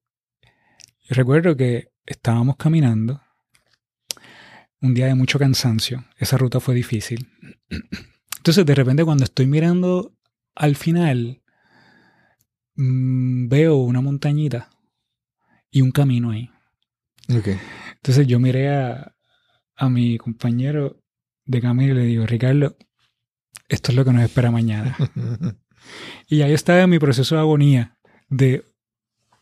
[1.09, 3.24] recuerdo que estábamos caminando
[4.81, 6.05] un día de mucho cansancio.
[6.17, 7.27] Esa ruta fue difícil.
[8.37, 10.15] Entonces, de repente, cuando estoy mirando
[10.55, 11.41] al final,
[12.75, 14.69] mm, veo una montañita
[15.71, 16.49] y un camino ahí.
[17.29, 17.49] Ok.
[17.95, 19.15] Entonces yo miré a,
[19.75, 21.01] a mi compañero
[21.45, 22.77] de camino y le digo, Ricardo,
[23.67, 24.95] esto es lo que nos espera mañana.
[26.27, 27.97] y yo estaba en mi proceso de agonía
[28.29, 28.63] de,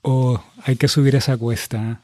[0.01, 2.01] oh, hay que subir esa cuesta.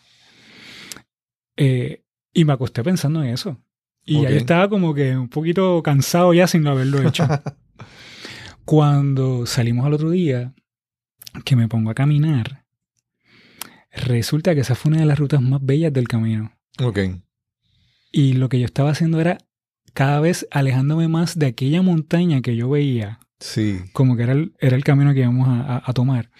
[1.55, 3.61] Eh, y me acosté pensando en eso.
[4.05, 4.29] Y ya Ok.
[4.29, 7.27] yo estaba como que un poquito cansado ya sin haberlo hecho.
[8.65, 10.53] Cuando salimos al otro día,
[11.45, 12.65] que me pongo a caminar,
[13.91, 16.53] resulta que esa fue una de las rutas más bellas del camino.
[16.79, 16.99] ok.
[18.11, 19.37] Y lo que yo estaba haciendo era
[19.93, 23.81] cada vez alejándome más de aquella montaña que yo veía, Sí.
[23.93, 26.31] como que era el, era el camino que íbamos a, a- a tomar.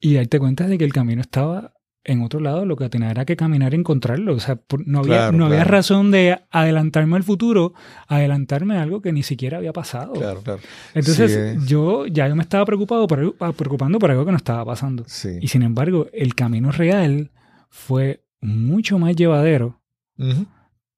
[0.00, 3.24] Y darte cuenta de que el camino estaba en otro lado, lo que tenía era
[3.24, 4.34] que caminar y encontrarlo.
[4.34, 7.74] O sea, por- no había, Claro, no había razón de adelantarme al futuro,
[8.08, 10.12] adelantarme a algo que ni siquiera había pasado.
[10.14, 10.60] Claro, claro.
[10.94, 11.66] Entonces, Sí, es.
[11.66, 15.04] yo ya yo me estaba preocupado por, algo- preocupando por algo que no estaba pasando.
[15.06, 15.38] Sí.
[15.40, 17.30] Y sin embargo, el camino real
[17.70, 19.80] fue mucho más llevadero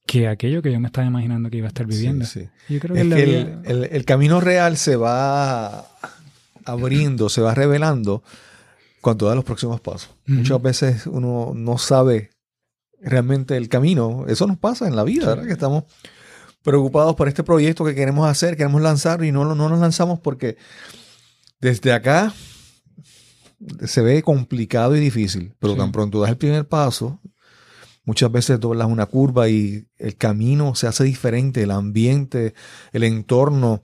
[0.06, 2.24] que aquello que yo me estaba imaginando que iba a estar viviendo.
[2.24, 2.74] Sí, sí.
[2.74, 5.86] Yo creo que, Es vida- el camino real se va
[6.64, 8.22] abriendo, se va revelando
[9.04, 10.10] cuando da los próximos pasos.
[10.26, 12.30] Muchas veces uno no sabe
[13.02, 14.24] realmente el camino.
[14.28, 15.28] Eso nos pasa en la vida, Sí.
[15.28, 15.44] ¿verdad?
[15.46, 15.84] Que estamos
[16.62, 20.56] preocupados por este proyecto que queremos hacer, queremos lanzar y no, no nos lanzamos porque
[21.60, 22.32] desde acá
[23.86, 25.78] se ve complicado y difícil, pero Sí.
[25.78, 27.20] tan pronto das el primer paso,
[28.04, 32.54] muchas veces doblas una curva y el camino se hace diferente, el ambiente,
[32.92, 33.82] el entorno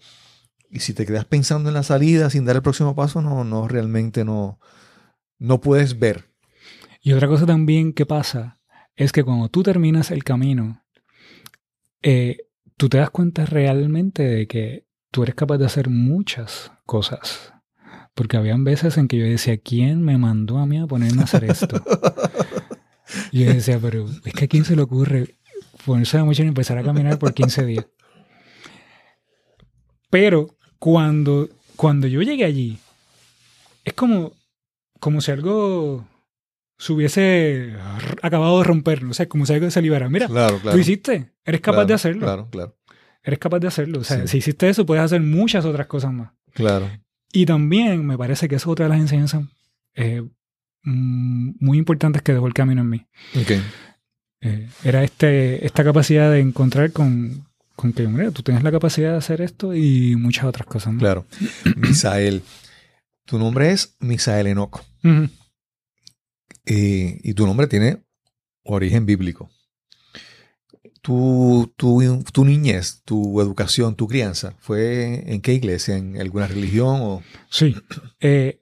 [0.71, 3.69] y si te quedas pensando en la salida sin dar el próximo paso, no, no
[3.69, 4.59] realmente no,
[5.41, 6.31] no puedes ver.
[7.03, 8.61] Y otra cosa también que pasa
[8.95, 10.85] es que cuando tú terminas el camino,
[12.03, 12.37] eh,
[12.77, 17.53] tú te das cuenta realmente de que tú eres capaz de hacer muchas cosas.
[18.15, 21.25] Porque habían veces en que yo decía, ¿quién me mandó a mí a ponerme a
[21.25, 21.83] hacer esto?
[23.33, 25.37] y yo decía, pero es que a quién se le ocurre
[25.87, 27.87] ponerse a mucho y empezar a caminar por 15 días.
[30.11, 32.79] Pero cuando, cuando yo llegué allí,
[33.85, 34.33] es como,
[35.01, 36.07] como si algo
[36.79, 37.75] se hubiese
[38.23, 40.09] acabado de romper, o sea, como si algo se liberara.
[40.09, 40.77] Mira, Claro, claro.
[40.77, 42.21] lo hiciste, eres capaz Claro, de hacerlo.
[42.27, 42.77] Claro, claro,
[43.23, 43.99] Eres capaz de hacerlo.
[44.01, 44.29] O sea, Sí.
[44.29, 46.31] si hiciste eso, puedes hacer muchas otras cosas más.
[46.55, 46.89] claro.
[47.33, 49.45] Y también me parece que es otra de las enseñanzas
[49.95, 50.23] eh,
[50.83, 53.07] mm, muy importantes que dejó el camino en mí.
[53.41, 53.53] Ok.
[54.41, 59.13] Eh, era este, esta capacidad de encontrar con, con que, mira, tú tienes la capacidad
[59.13, 61.01] de hacer esto y muchas otras cosas más.
[61.03, 61.25] Claro.
[61.77, 62.43] Misael.
[63.27, 64.49] Tu nombre es Misael
[66.67, 68.03] Eh, y tu nombre tiene
[68.65, 69.51] origen bíblico.
[71.03, 75.97] Tu, tu, tu niñez, tu educación, tu crianza, ¿fue en qué iglesia?
[75.97, 76.99] ¿En alguna religión?
[77.01, 77.23] O...
[77.51, 77.75] Sí.
[78.23, 78.61] Eh,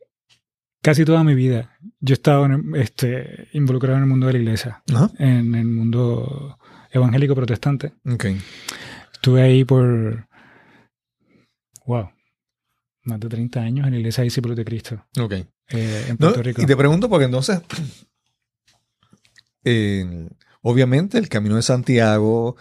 [0.81, 4.39] casi toda mi vida yo he estado en- este, involucrado en el mundo de la
[4.39, 4.83] iglesia,
[5.19, 6.57] en el mundo
[6.93, 7.93] evangélico protestante.
[8.09, 8.27] Ok.
[9.15, 10.29] Estuve ahí por,
[11.87, 12.09] wow,
[13.03, 15.35] más de 30 años en la iglesia de discípulos de Cristo Ok.
[15.71, 16.63] Eh, en No, Puerto Rico.
[16.63, 17.61] y te pregunto porque entonces,
[19.65, 20.29] eh,
[20.63, 22.57] obviamente el Camino de Santiago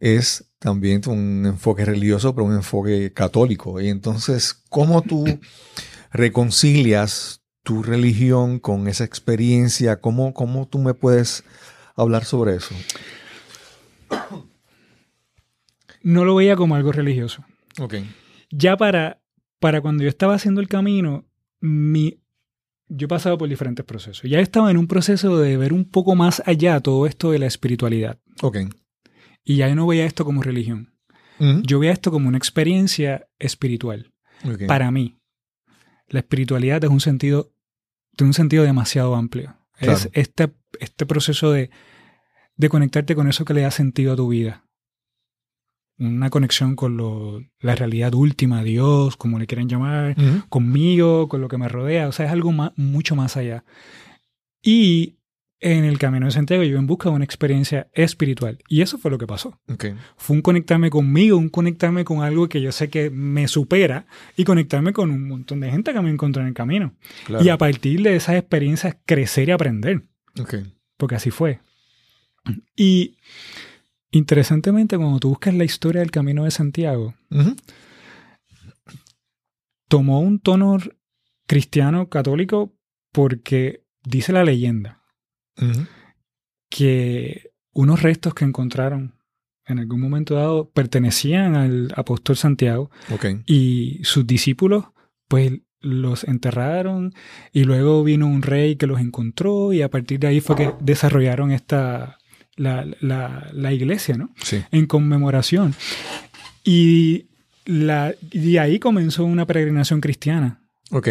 [0.00, 3.80] es también un enfoque religioso, pero un enfoque católico.
[3.80, 5.24] Y entonces, ¿cómo tú
[6.12, 10.00] reconcilias tu religión con esa experiencia?
[10.00, 11.44] ¿Cómo, cómo tú me puedes
[11.96, 12.74] hablar sobre eso?
[16.02, 17.44] No lo veía como algo religioso.
[17.78, 17.96] Ok.
[18.50, 19.20] Ya para,
[19.58, 21.26] para cuando yo estaba haciendo el camino,
[21.60, 22.20] mi,
[22.88, 24.28] yo he pasado por diferentes procesos.
[24.28, 27.46] Ya estaba en un proceso de ver un poco más allá todo esto de la
[27.46, 28.18] espiritualidad.
[28.42, 28.58] Ok.
[29.44, 30.94] Y ya yo no veía esto como religión.
[31.62, 34.12] Yo veía esto como una experiencia espiritual.
[34.66, 35.16] Para mí,
[36.08, 37.54] la espiritualidad es un sentido,
[38.14, 39.56] tiene un sentido demasiado amplio.
[39.78, 39.94] Claro.
[39.94, 41.70] Es este, este proceso de,
[42.56, 44.66] de conectarte con eso que le da sentido a tu vida.
[46.00, 50.16] Una conexión con lo- la realidad última, Dios, como le quieran llamar,
[50.48, 52.08] conmigo, con lo que me rodea.
[52.08, 53.64] O sea, es algo ma- mucho más allá.
[54.62, 55.16] Y
[55.62, 58.58] en el camino de Santiago yo iba en busca de una experiencia espiritual.
[58.66, 59.86] Y eso fue lo que pasó Ok.
[60.16, 64.06] fue un conectarme conmigo, un conectarme con algo que yo sé que me supera
[64.38, 66.94] y conectarme con un montón de gente que me encontré en el camino.
[67.26, 67.44] Claro.
[67.44, 70.04] Y a partir de esas experiencias crecer y aprender,
[70.40, 70.54] Ok.
[70.96, 71.60] porque así fue.
[72.74, 73.16] Y
[74.10, 77.14] interesantemente, cuando tú buscas la historia del camino de Santiago,
[79.88, 80.78] tomó un tono
[81.46, 82.72] cristiano católico
[83.12, 85.02] porque dice la leyenda
[86.70, 89.14] que unos restos que encontraron
[89.66, 92.90] en algún momento dado pertenecían al apóstol Santiago
[93.46, 94.86] y sus discípulos
[95.28, 97.14] pues los enterraron
[97.52, 100.72] y luego vino un rey que los encontró y a partir de ahí fue que
[100.80, 102.19] desarrollaron esta
[102.56, 104.30] la, la- la iglesia, ¿no?
[104.42, 104.62] Sí.
[104.70, 105.74] En conmemoración.
[106.64, 107.26] Y,
[107.64, 110.60] la, y de ahí comenzó una peregrinación cristiana
[110.90, 111.08] Ok.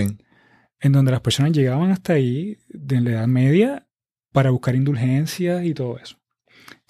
[0.82, 3.88] en donde las personas llegaban hasta ahí de la Edad Media
[4.32, 6.18] para buscar indulgencias y todo eso.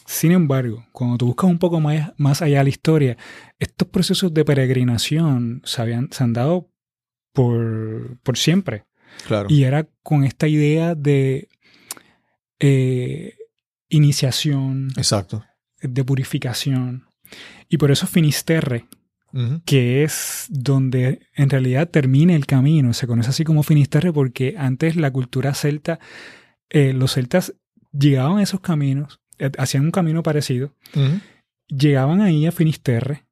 [0.06, 3.18] Sin embargo, cuando tú buscas un poco más, más allá de la historia,
[3.60, 6.70] estos procesos de peregrinación se, habían, se han dado
[7.32, 8.86] por, por siempre.
[9.28, 9.48] Claro.
[9.50, 11.48] Y era con esta idea de
[12.60, 13.36] eh,
[13.90, 15.44] iniciación, Exacto.
[15.82, 17.06] de purificación.
[17.68, 18.86] Y por eso Finisterre,
[19.66, 22.94] que es donde en realidad termina el camino.
[22.94, 26.00] Se conoce así como Finisterre porque antes la cultura celta,
[26.70, 27.54] eh, los celtas
[27.92, 30.74] llegaban a esos caminos, eh, hacían un camino parecido,
[31.68, 33.26] llegaban ahí a Finisterre,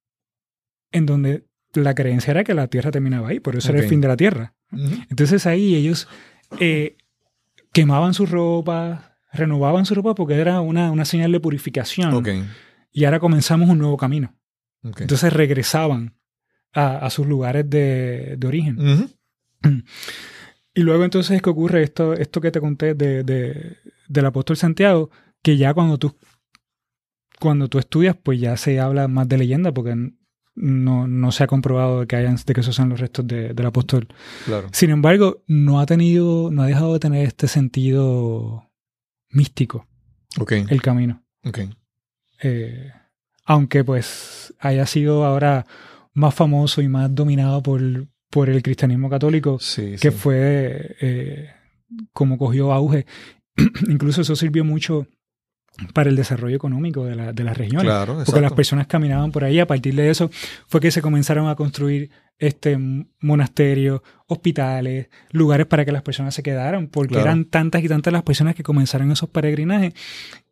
[0.91, 4.01] en donde la creencia era que la tierra terminaba ahí, por eso era el fin
[4.01, 4.53] de la tierra.
[4.71, 5.03] Ujú.
[5.09, 6.07] Entonces ahí ellos
[6.59, 6.97] eh,
[7.73, 12.13] quemaban su ropa, renovaban su ropa porque era una, una señal de purificación.
[12.13, 12.29] Ok.
[12.91, 14.35] Y ahora comenzamos un nuevo camino.
[14.83, 16.15] Entonces regresaban
[16.73, 18.79] a, a sus lugares de, de origen.
[18.79, 19.09] Ujú.
[20.73, 24.57] Y luego entonces es que ocurre esto, esto que te conté de, de- del apóstol
[24.57, 25.09] Santiago,
[25.41, 26.15] que ya cuando tú,
[27.39, 29.95] cuando tú estudias, pues ya se habla más de leyenda, porque
[30.55, 33.53] no, no se ha comprobado de que, hayan, de que esos sean los restos de-
[33.53, 34.07] del apóstol.
[34.45, 34.67] Claro.
[34.71, 38.66] Sin embargo, no ha tenido, no ha dejado de tener este sentido
[39.29, 39.87] místico,
[40.39, 40.51] Ok.
[40.69, 41.23] el camino.
[41.43, 41.59] Ok.
[42.43, 42.91] Eh,
[43.45, 45.65] aunque pues haya sido ahora
[46.13, 47.81] más famoso y más dominado por,
[48.29, 50.17] por el cristianismo católico, Sí, que sí.
[50.17, 51.49] fue eh,
[52.13, 53.05] como cogió auge.
[53.87, 55.07] Incluso eso sirvió mucho
[55.93, 57.83] para el desarrollo económico de, la- de las regiones.
[57.91, 59.59] Claro, Porque las personas caminaban por ahí.
[59.59, 60.29] A partir de eso
[60.67, 62.09] fue que se comenzaron a construir
[62.39, 62.77] este
[63.19, 67.25] monasterios, hospitales, lugares para que las personas se quedaran, porque Claro.
[67.25, 69.93] eran tantas y tantas las personas que comenzaron esos peregrinajes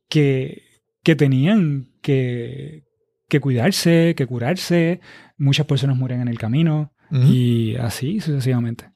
[0.10, 0.64] que,
[1.04, 2.84] que tenían que,
[3.28, 5.00] que cuidarse, que curarse.
[5.38, 8.90] Muchas personas mueren en el camino y así sucesivamente.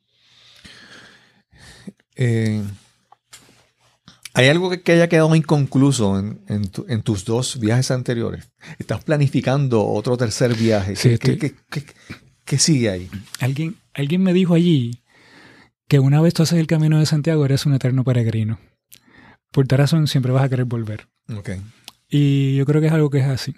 [2.15, 2.63] Eh,
[4.39, 8.49] ¿Hay algo que, que haya quedado inconcluso en, en tu- en tus dos viajes anteriores?
[8.77, 10.95] ¿Estás planificando otro tercer viaje?
[10.95, 11.93] Sí, ¿Qué, estoy- qué- qué- qué-
[12.45, 13.09] qué sigue ahí?
[13.39, 15.03] Alguien, alguien me dijo allí
[15.87, 18.59] que una vez tú haces el camino de Santiago eres un eterno peregrino.
[19.51, 21.07] Por tal razón siempre vas a querer volver.
[21.35, 21.49] Ok.
[22.07, 23.53] Y yo creo que es algo que es así.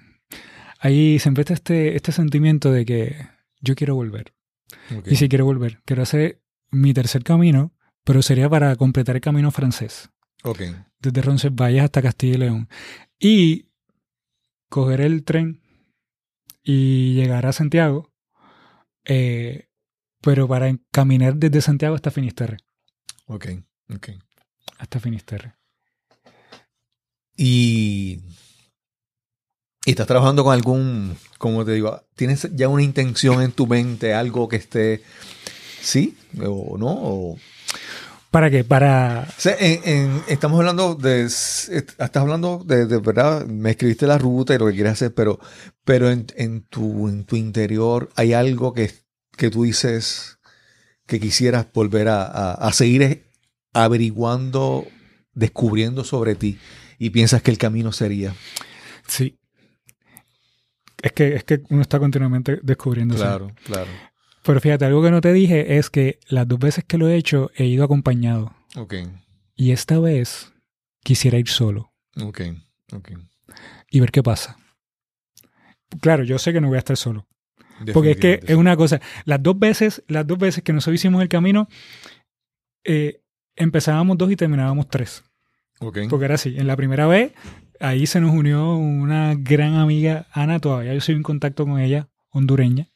[0.80, 3.28] Ahí siempre está este, este sentimiento de que
[3.62, 4.34] yo quiero volver.
[5.06, 6.42] Y si quiero volver, quiero hacer
[6.72, 7.72] mi tercer camino,
[8.04, 10.10] pero sería para completar el camino francés.
[10.44, 10.62] Ok.
[11.00, 12.70] Desde Roncesvalles hasta Castilla y León.
[13.20, 13.68] Y
[14.70, 15.62] coger el tren
[16.64, 18.12] y llegar a Santiago,
[19.06, 19.68] eh,
[20.22, 22.58] pero para caminar desde Santiago hasta Finisterre.
[23.26, 23.48] Ok.
[23.94, 24.10] ok.
[24.78, 25.56] Hasta Finisterre.
[27.36, 28.22] Y,
[29.86, 34.14] y estás trabajando con algún, como te digo, ¿tienes ya una intención en tu mente,
[34.14, 35.04] algo que esté,
[35.82, 36.88] sí o no?
[36.90, 37.38] O,
[38.32, 38.64] ¿Para qué?
[38.64, 39.28] Para...
[39.38, 44.18] O sea, en- en- estamos hablando de, estás hablando de, de verdad, me escribiste la
[44.18, 45.38] ruta y lo que quieres hacer, pero,
[45.84, 48.90] pero en, en tu, en tu interior hay algo que,
[49.36, 50.40] que tú dices
[51.06, 53.30] que quisieras volver a, a- a seguir
[53.74, 54.88] averiguando,
[55.34, 56.58] descubriendo sobre ti
[56.98, 58.34] y piensas que el camino sería.
[59.08, 59.38] Sí.
[61.02, 63.16] Es que, es que uno está continuamente descubriendo.
[63.16, 63.90] Claro, claro.
[64.44, 67.16] Pero fíjate, algo que no te dije es que las dos veces que lo he
[67.16, 68.54] hecho he ido acompañado.
[68.76, 68.96] Ok,
[69.56, 70.54] Y esta vez
[71.04, 72.42] quisiera ir solo ok,
[72.94, 73.12] ok.
[73.90, 74.58] y ver qué pasa.
[76.00, 77.28] Claro, yo sé que no voy a estar solo.
[77.94, 79.02] Porque es que es una cosa.
[79.26, 81.68] Las dos veces, las dos veces que nosotros hicimos el camino,
[82.84, 83.22] eh,
[83.56, 85.24] empezábamos dos y terminábamos tres.
[85.80, 86.56] Ok, Porque era así.
[86.58, 87.34] En la primera vez,
[87.80, 92.08] ahí se nos unió una gran amiga, Ana, todavía yo soy en contacto con ella,
[92.30, 92.88] hondureña.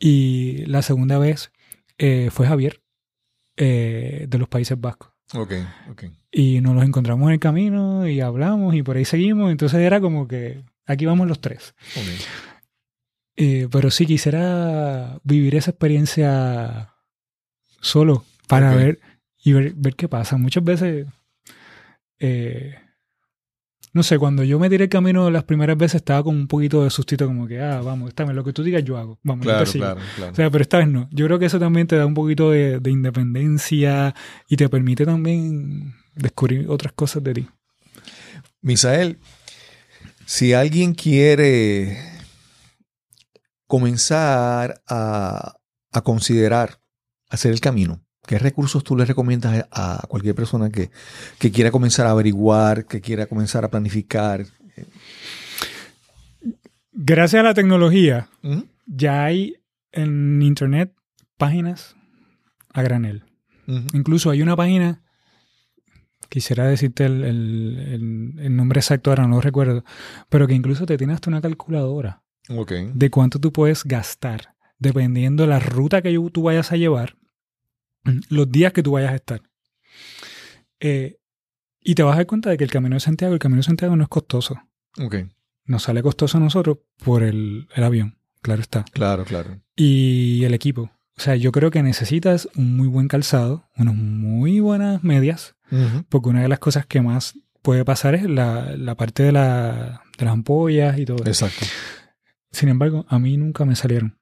[0.00, 1.52] Y la segunda vez
[1.98, 2.82] eh, fue Javier,
[3.56, 5.12] eh, de los Países Vascos.
[5.34, 5.52] ok,
[5.90, 6.04] ok.
[6.32, 9.50] Y nos los encontramos en el camino y hablamos y por ahí seguimos.
[9.52, 11.74] Entonces era como que aquí vamos los tres.
[11.96, 12.06] ok.
[13.42, 16.94] Eh, pero sí quisiera vivir esa experiencia
[17.80, 19.00] solo para ver
[19.42, 20.36] y ver, ver qué pasa.
[20.36, 21.06] Muchas veces,
[22.18, 22.74] eh,
[23.92, 26.84] no sé, cuando yo me tiré el camino las primeras veces estaba con un poquito
[26.84, 29.18] de sustito, como que, ah, vamos, esta vez lo que tú digas yo hago.
[29.22, 29.84] Vamos, yo te Claro, sigo.
[29.84, 30.32] claro, claro.
[30.32, 31.08] O sea, pero esta vez no.
[31.10, 34.14] Yo creo que eso también te da un poquito de, de independencia
[34.48, 37.48] y te permite también descubrir otras cosas de ti.
[38.62, 39.18] Misael,
[40.26, 41.96] si alguien quiere
[43.66, 45.54] comenzar a,
[45.92, 46.80] a considerar
[47.28, 50.92] hacer el camino, ¿qué recursos tú le recomiendas a, cualquier persona que,
[51.40, 54.44] que quiera comenzar a averiguar, que quiera comenzar a planificar?
[56.92, 58.60] Gracias a la tecnología, ¿Mm?
[58.86, 59.56] ya hay
[59.90, 60.92] en internet
[61.38, 61.96] páginas
[62.72, 63.24] a granel.
[63.94, 65.02] Incluso hay una página,
[66.28, 69.84] quisiera decirte el, el- el- el nombre exacto ahora, no lo recuerdo,
[70.28, 72.22] pero que incluso te tiene hasta una calculadora
[72.94, 77.16] de cuánto tú puedes gastar, dependiendo la ruta que tú vayas a llevar,
[78.28, 79.42] los días que tú vayas a estar.
[80.80, 81.18] Eh,
[81.82, 83.64] y te vas a dar cuenta de que el Camino de Santiago, el Camino de
[83.64, 84.60] Santiago no es costoso.
[84.98, 85.16] Ok.
[85.64, 88.84] Nos sale costoso a nosotros por el, el avión, claro está.
[88.92, 89.60] Claro, claro.
[89.76, 90.90] Y el equipo.
[91.16, 96.04] O sea, yo creo que necesitas un muy buen calzado, unas muy buenas medias, Ujú.
[96.08, 100.02] porque una de las cosas que más puede pasar es la, la parte de, la,
[100.18, 101.46] de las ampollas y todo eso.
[101.46, 101.66] Exacto.
[102.50, 104.18] Sin embargo, a mí nunca me salieron.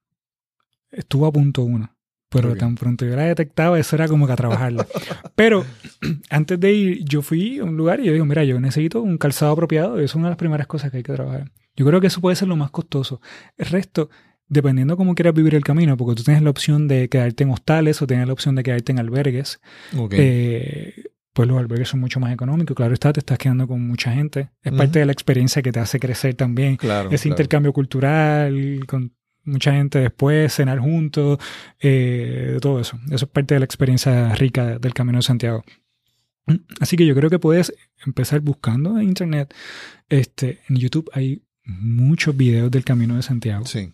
[0.90, 1.96] Estuvo a punto una.
[2.30, 4.86] Pero tan pronto yo la detectaba, eso era como que a trabajarla.
[5.34, 5.64] pero
[6.30, 9.16] antes de ir, yo fui a un lugar y yo digo, mira, yo necesito un
[9.16, 9.96] calzado apropiado.
[9.96, 11.50] Eso es una de las primeras cosas que hay que trabajar.
[11.74, 13.20] Yo creo que eso puede ser lo más costoso.
[13.56, 14.10] El resto,
[14.46, 18.02] dependiendo cómo quieras vivir el camino, porque tú tienes la opción de quedarte en hostales
[18.02, 19.60] o tienes la opción de quedarte en albergues,
[20.10, 22.76] eh, pues los albergues son mucho más económicos.
[22.76, 24.50] Claro está, te estás quedando con mucha gente.
[24.62, 27.10] Es parte de la experiencia que te hace crecer también claro.
[27.10, 27.34] ese claro.
[27.34, 29.12] intercambio cultural con
[29.44, 31.38] mucha gente después, cenar juntos,
[31.80, 32.98] eh, todo eso.
[33.10, 35.64] Eso es parte de la experiencia rica del Camino de Santiago.
[36.80, 37.74] Así que yo creo que puedes
[38.06, 39.54] empezar buscando en internet.
[40.08, 43.66] Este, en YouTube hay muchos videos del Camino de Santiago.
[43.66, 43.92] Sí.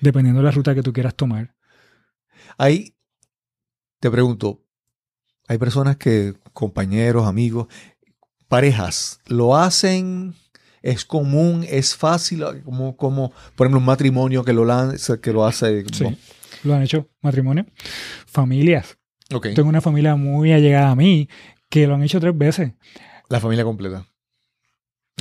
[0.00, 1.54] dependiendo de la ruta que tú quieras tomar.
[2.58, 2.96] Ahí
[4.00, 4.64] te pregunto,
[5.46, 7.68] hay personas que, compañeros, amigos,
[8.48, 10.34] parejas, lo hacen,
[10.82, 15.46] es común, es fácil, como, como por ejemplo, un matrimonio que lo, lanza, que lo
[15.46, 15.84] hace.
[15.92, 16.04] Sí,
[16.64, 17.66] lo han hecho matrimonio.
[18.26, 18.98] Familias.
[19.28, 21.28] Tengo una familia muy allegada a mí
[21.70, 22.72] que lo han hecho tres veces.
[23.28, 24.06] La familia completa.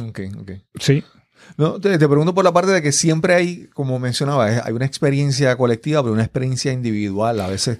[0.01, 0.51] Ok, ok.
[0.79, 1.03] Sí,
[1.57, 4.85] No, te, te pregunto por la parte de que siempre hay, como mencionaba, hay una
[4.85, 7.39] experiencia colectiva, pero una experiencia individual.
[7.39, 7.79] A veces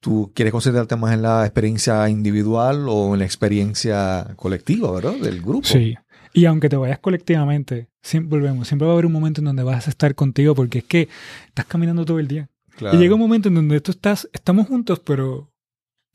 [0.00, 5.14] tú quieres concentrarte más en la experiencia individual o en la experiencia colectiva, ¿verdad?
[5.14, 5.66] Del grupo.
[5.66, 5.94] sí.
[6.36, 9.62] Y aunque te vayas colectivamente, siempre volvemos, siempre va a haber un momento en donde
[9.62, 11.08] vas a estar contigo porque es que
[11.48, 12.48] estás caminando todo el día.
[12.76, 12.96] Claro.
[12.96, 15.50] Y llega un momento en donde tú estás, estamos juntos, pero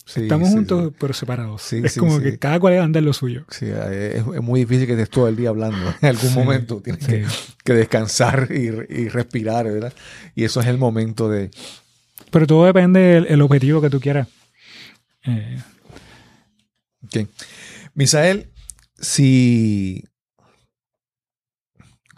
[0.05, 0.95] Sí, estamos sí, juntos, sí.
[0.99, 1.73] pero separados.
[1.73, 3.45] Es como que cada cual anda en lo suyo.
[3.49, 5.93] Sí, es, es muy difícil que estés todo el día hablando.
[6.01, 7.05] En algún momento tienes
[7.63, 9.93] que, descansar y, y respirar, ¿verdad?
[10.35, 11.51] Y eso es el momento de...
[12.29, 14.27] Pero todo depende del el objetivo que tú quieras.
[15.25, 15.59] Eh,
[17.03, 17.27] Ok.
[17.95, 18.51] Misael,
[18.99, 20.05] si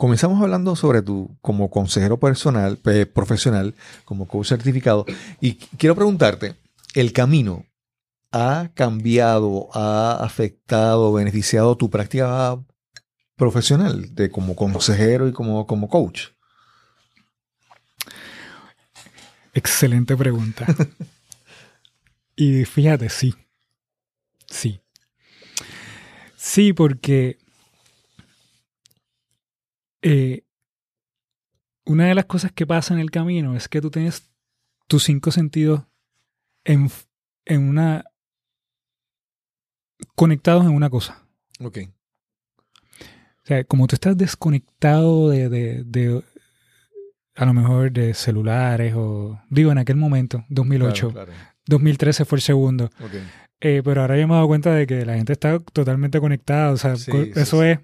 [0.04, 3.74] comenzamos hablando sobre tu como consejero personal, eh, profesional,
[4.04, 5.06] como coach certificado,
[5.40, 6.56] y quiero preguntarte,
[6.94, 7.66] ¿el camino
[8.30, 12.62] ha cambiado, ha afectado, beneficiado tu práctica
[13.38, 16.32] profesional de como consejero y como, como coach?
[19.54, 20.66] excelente pregunta.
[22.36, 23.34] y fíjate, sí.
[24.50, 24.82] Sí.
[26.36, 27.38] Sí, porque
[30.04, 30.44] eh,
[31.86, 34.30] una de las cosas que pasa en el camino es que tú tienes
[34.88, 35.84] tus cinco sentidos
[36.64, 36.90] en,
[37.46, 38.06] en una
[40.16, 41.26] conectados en una cosa.
[41.60, 41.80] Ok.
[43.00, 46.24] O sea, como tú estás desconectado de, de, de,
[47.36, 51.44] a lo mejor de celulares o, digo, en aquel momento, 2008, Claro, claro.
[51.66, 52.86] 2013 fue el segundo.
[52.86, 53.12] Ok.
[53.66, 56.72] Eh, pero ahora yo me he dado cuenta de que la gente está totalmente conectada.
[56.72, 57.68] O sea, Sí, eso sí.
[57.68, 57.80] es.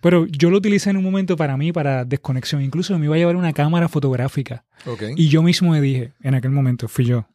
[0.00, 2.62] Pero yo lo utilicé en un momento para mí, para desconexión.
[2.62, 4.64] Incluso me iba a llevar una cámara fotográfica.
[4.86, 5.02] Ok.
[5.14, 7.28] Y yo mismo me dije, en aquel momento, fui yo.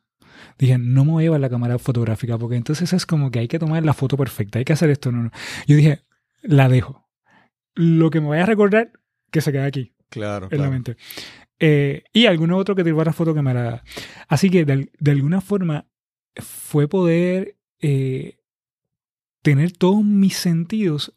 [0.59, 3.47] Dije, no me voy a llevar la cámara fotográfica porque entonces es como que hay
[3.47, 5.13] que tomar la foto perfecta, hay que hacer esto.
[5.13, 5.31] No, no.
[5.65, 6.01] Yo dije,
[6.41, 7.07] la dejo.
[7.75, 8.91] Lo que me vaya a recordar,
[9.31, 10.71] que se quede aquí Claro, en la claro.
[10.71, 10.97] mente.
[11.59, 13.83] Eh, y alguno otro que te la foto que me la...
[14.27, 15.85] Así que de, de alguna forma
[16.35, 18.37] fue poder eh,
[19.41, 21.13] tener todos mis sentidos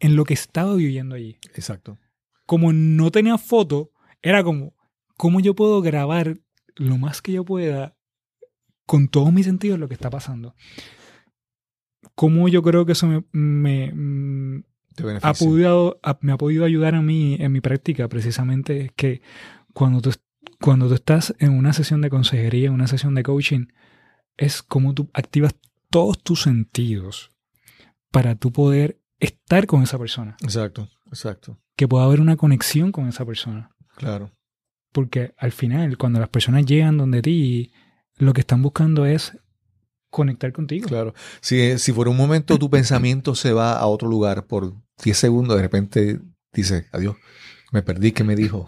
[0.00, 1.38] en lo que estaba viviendo allí.
[1.54, 1.98] Exacto.
[2.46, 4.74] Como no tenía foto, era como,
[5.16, 6.38] ¿cómo yo puedo grabar
[6.76, 7.96] lo más que yo pueda
[8.86, 10.54] con todos mis sentidos lo que está pasando?
[12.14, 14.64] ¿Cómo yo creo que eso me, me, mm,
[15.22, 19.22] ha podido, me ha podido ayudar a mí en mi práctica precisamente es que
[19.72, 20.12] cuando tú,
[20.60, 23.66] cuando tú estás en una sesión de consejería, en una sesión de coaching,
[24.36, 25.54] es como tú activas
[25.94, 27.30] todos tus sentidos
[28.10, 31.60] para tú poder estar con esa persona, Exacto, exacto.
[31.76, 33.70] que pueda haber una conexión con esa persona.
[33.94, 34.32] Claro.
[34.90, 37.70] Porque al final, cuando las personas llegan donde ti,
[38.16, 39.38] lo que están buscando es
[40.10, 40.88] conectar contigo.
[40.88, 41.14] Claro.
[41.40, 44.74] Si, si por un momento tu pensamiento se va a otro lugar por
[45.04, 46.18] 10 segundos, de repente
[46.52, 47.14] dices, adiós,
[47.70, 48.66] me perdí, ¿qué me dijo?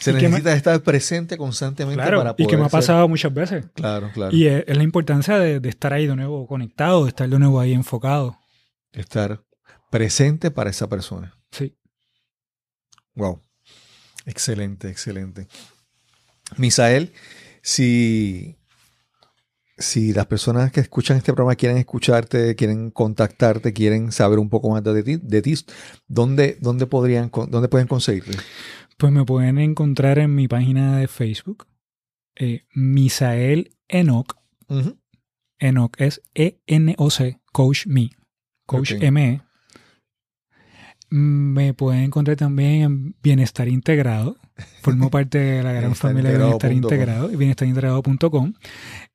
[0.00, 2.78] Se Y me- necesita estar presente constantemente Claro, para y poder que me ha ser-
[2.80, 3.66] pasado muchas veces.
[3.74, 4.34] Claro, claro.
[4.34, 7.38] Y es, es la importancia de, de estar ahí de nuevo conectado, de estar de
[7.38, 8.36] nuevo ahí enfocado.
[8.92, 9.42] Estar
[9.90, 11.36] presente para esa persona.
[11.52, 11.76] Sí.
[13.14, 13.42] Wow.
[14.26, 15.46] Excelente, excelente.
[16.56, 17.12] Misael,
[17.62, 18.56] si,
[19.78, 24.70] si las personas que escuchan este programa quieren escucharte, quieren contactarte, quieren saber un poco
[24.70, 25.54] más de ti, de ti
[26.08, 28.36] ¿dónde, dónde, podrían, dónde pueden conseguirte?
[29.00, 31.66] Pues me pueden encontrar en mi página de Facebook,
[32.36, 34.36] eh, Misael Enoch.
[34.68, 34.98] Ujú.
[35.58, 38.10] Enoch es E-N-O-C, Coach Me.
[38.66, 39.02] Coach Ok.
[39.02, 39.40] M.
[41.08, 44.36] Me pueden encontrar también en Bienestar Integrado.
[44.82, 46.70] Formo parte de la gran familia de Bienestar.
[46.70, 48.52] Integrado, bienestarintegrado.com.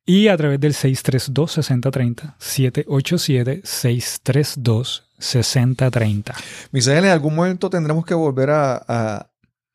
[0.04, 2.34] Y a través del 632-6030,
[5.20, 6.34] 787-632-6030.
[6.72, 9.30] Misael, en algún momento tendremos que volver a, a-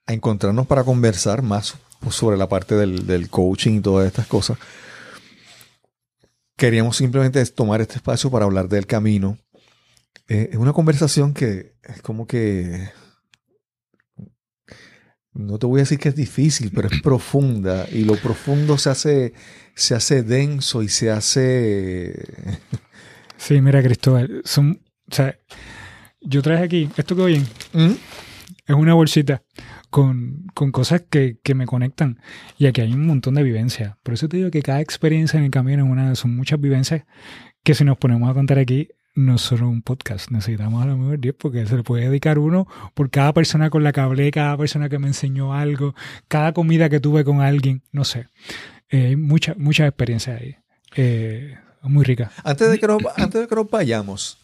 [0.05, 1.75] a encontrarnos para conversar más
[2.09, 4.57] sobre la parte del, del coaching y todas estas cosas.
[6.57, 9.37] Queríamos simplemente tomar este espacio para hablar del camino.
[10.27, 12.89] Eh, es una conversación que es como que...
[15.33, 17.87] No te voy a decir que es difícil, pero es profunda.
[17.89, 19.33] Y lo profundo se hace,
[19.75, 22.13] se hace denso y se hace...
[23.37, 25.35] Sí, mira, Cristóbal, son, o sea,
[26.19, 27.93] yo traje aquí, esto que oyen, ¿Mm?
[28.67, 29.41] es una bolsita
[29.91, 32.19] con, con cosas que, que, me conectan.
[32.57, 33.97] Y aquí hay un montón de vivencias.
[34.01, 37.03] Por eso te digo que cada experiencia en el camino es una, son muchas vivencias
[37.63, 41.19] que si nos ponemos a contar aquí, no solo un podcast, necesitamos a lo mejor
[41.19, 44.57] 10 porque se le puede dedicar uno por cada persona con la que hablé, cada
[44.57, 45.93] persona que me enseñó algo,
[46.29, 48.27] cada comida que tuve con alguien, no sé.
[48.89, 50.55] Eh, hay muchas muchas experiencias ahí.
[50.95, 52.31] Eh, muy rica.
[52.43, 54.37] Antes de que nos, antes de que nos vayamos,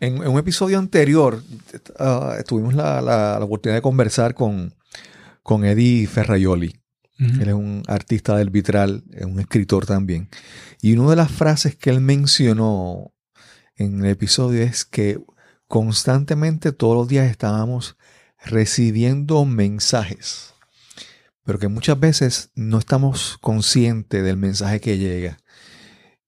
[0.00, 1.42] en, en un episodio anterior
[1.98, 4.74] uh, tuvimos la, la, la, oportunidad de conversar con,
[5.42, 6.80] con Eddie Ferraioli.
[7.20, 7.42] Uh -huh.
[7.42, 10.28] Él es un artista del vitral, es un escritor también.
[10.80, 13.12] Y una de las frases que él mencionó
[13.76, 15.18] en el episodio es que
[15.68, 17.96] constantemente todos los días estábamos
[18.44, 20.54] recibiendo mensajes,
[21.44, 25.38] pero que muchas veces no estamos conscientes del mensaje que llega.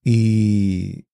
[0.03, 1.05] Y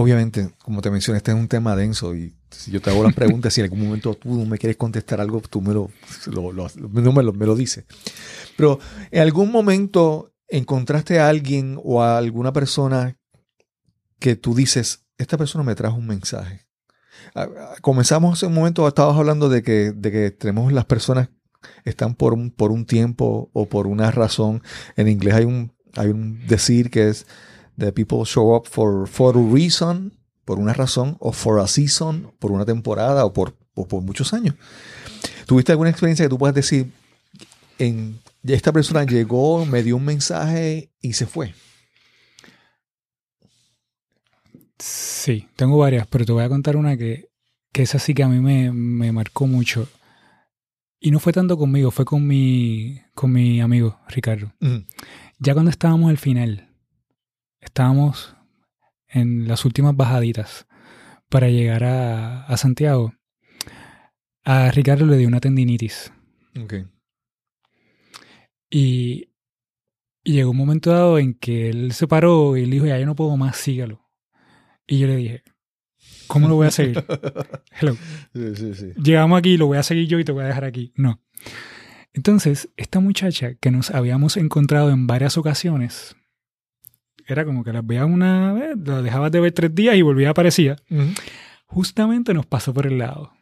[0.00, 3.14] obviamente, como te mencioné, este es un tema denso y si yo te hago las
[3.14, 5.90] preguntas, si en algún momento tú no me quieres contestar algo, tú me lo,
[6.26, 7.84] lo, lo, no me, lo, me lo dices.
[8.56, 8.78] Pero
[9.10, 13.18] en algún momento encontraste a alguien o a alguna persona
[14.20, 16.68] que tú dices, esta persona me trajo un mensaje.
[17.82, 21.28] Comenzamos hace un momento, estabas hablando de que, de que tenemos las personas
[21.84, 24.62] están por un, por un tiempo o por una razón.
[24.94, 27.26] En inglés hay un, hay un decir que es
[27.78, 30.12] the people show up for, for a reason,
[30.44, 34.32] por una razón, o for a season, por una temporada o por, o por muchos
[34.32, 34.54] años.
[35.46, 36.90] ¿Tuviste alguna experiencia que tú puedas decir,
[37.78, 41.54] en, esta persona llegó, me dio un mensaje y se fue?
[44.78, 47.30] Sí, tengo varias, pero te voy a contar una que,
[47.72, 49.88] que es así que a mí me, me, marcó mucho.
[51.00, 54.52] Y no fue tanto conmigo, fue con mi, con mi amigo Ricardo.
[54.60, 54.78] Mm.
[55.38, 56.67] Ya cuando estábamos al final,
[57.68, 58.34] estábamos
[59.06, 60.66] en las últimas bajaditas
[61.28, 63.14] para llegar a, a Santiago.
[64.44, 66.12] A Ricardo le dio una tendinitis.
[66.64, 66.86] Okay.
[68.70, 69.30] Y,
[70.24, 73.06] y llegó un momento dado en que él se paró y le dijo, ya yo
[73.06, 74.08] no puedo más, sígalo.
[74.86, 75.42] Y yo le dije,
[76.26, 77.04] ¿cómo lo voy a seguir?
[77.80, 77.96] Hello.
[78.34, 78.92] Sí, sí, sí.
[79.02, 80.92] Llegamos aquí, lo voy a seguir yo y te voy a dejar aquí.
[80.96, 81.22] No.
[82.14, 86.16] Entonces, esta muchacha que nos habíamos encontrado en varias ocasiones,
[87.28, 90.28] era como que las veía una vez, la dejabas de ver tres días y volvía
[90.28, 90.76] a aparecía.
[90.90, 91.20] Uh -huh.
[91.66, 93.32] Justamente nos pasó por el lado.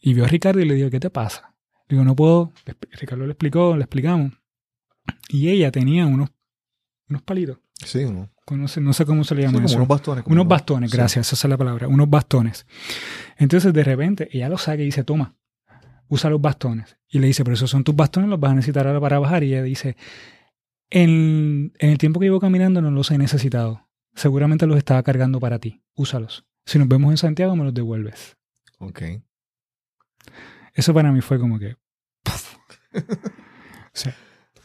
[0.00, 1.54] Y vio a Ricardo y le dijo, ¿qué te pasa?
[1.88, 2.52] Le digo, no puedo.
[2.92, 4.32] Ricardo le explicó, le explicamos.
[5.28, 6.30] Y ella tenía unos,
[7.08, 7.58] unos palitos.
[7.84, 8.30] Sí, ¿no?
[8.50, 9.74] No sé, no sé cómo se le llama sí, eso.
[9.74, 10.24] Como unos bastones.
[10.24, 10.96] Como unos bastones, sí.
[10.96, 11.88] gracias, esa es la palabra.
[11.88, 12.66] Unos bastones.
[13.38, 15.34] Entonces, de repente, ella lo saca y dice, toma,
[16.08, 16.96] usa los bastones.
[17.08, 19.42] Y le dice, pero esos son tus bastones, los vas a necesitar ahora para bajar.
[19.42, 19.96] Y ella dice,
[20.90, 23.86] en, en el tiempo que llevo caminando no los he necesitado.
[24.14, 25.82] Seguramente los estaba cargando para ti.
[25.94, 26.46] Úsalos.
[26.64, 28.36] Si nos vemos en Santiago, me los devuelves.
[28.78, 29.02] Ok.
[30.74, 31.76] Eso para mí fue como que...
[32.24, 34.14] o sea,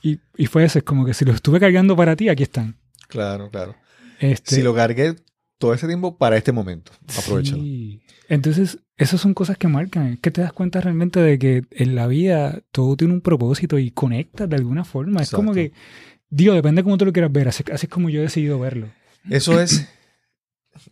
[0.02, 2.78] y, y fue ese, es como que si los estuve cargando para ti, aquí están.
[3.08, 3.76] Claro, claro.
[4.20, 5.16] Este, si lo cargué
[5.58, 7.62] todo ese tiempo para este momento, aprovechalo.
[7.62, 8.02] Sí.
[8.30, 10.08] Entonces, esas son cosas que marcan.
[10.08, 13.78] Es que te das cuenta realmente de que en la vida todo tiene un propósito
[13.78, 15.20] y conectas de alguna forma.
[15.20, 15.36] Exacto.
[15.36, 15.74] Es como que,
[16.32, 17.48] digo, depende de cómo tú lo quieras ver.
[17.48, 18.88] Así, así es como yo he decidido verlo.
[19.30, 19.88] Eso es,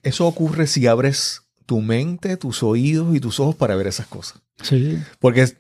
[0.04, 4.42] eso ocurre si abres tu mente, tus oídos y tus ojos para ver esas cosas.
[4.62, 5.00] Sí.
[5.18, 5.52] Porque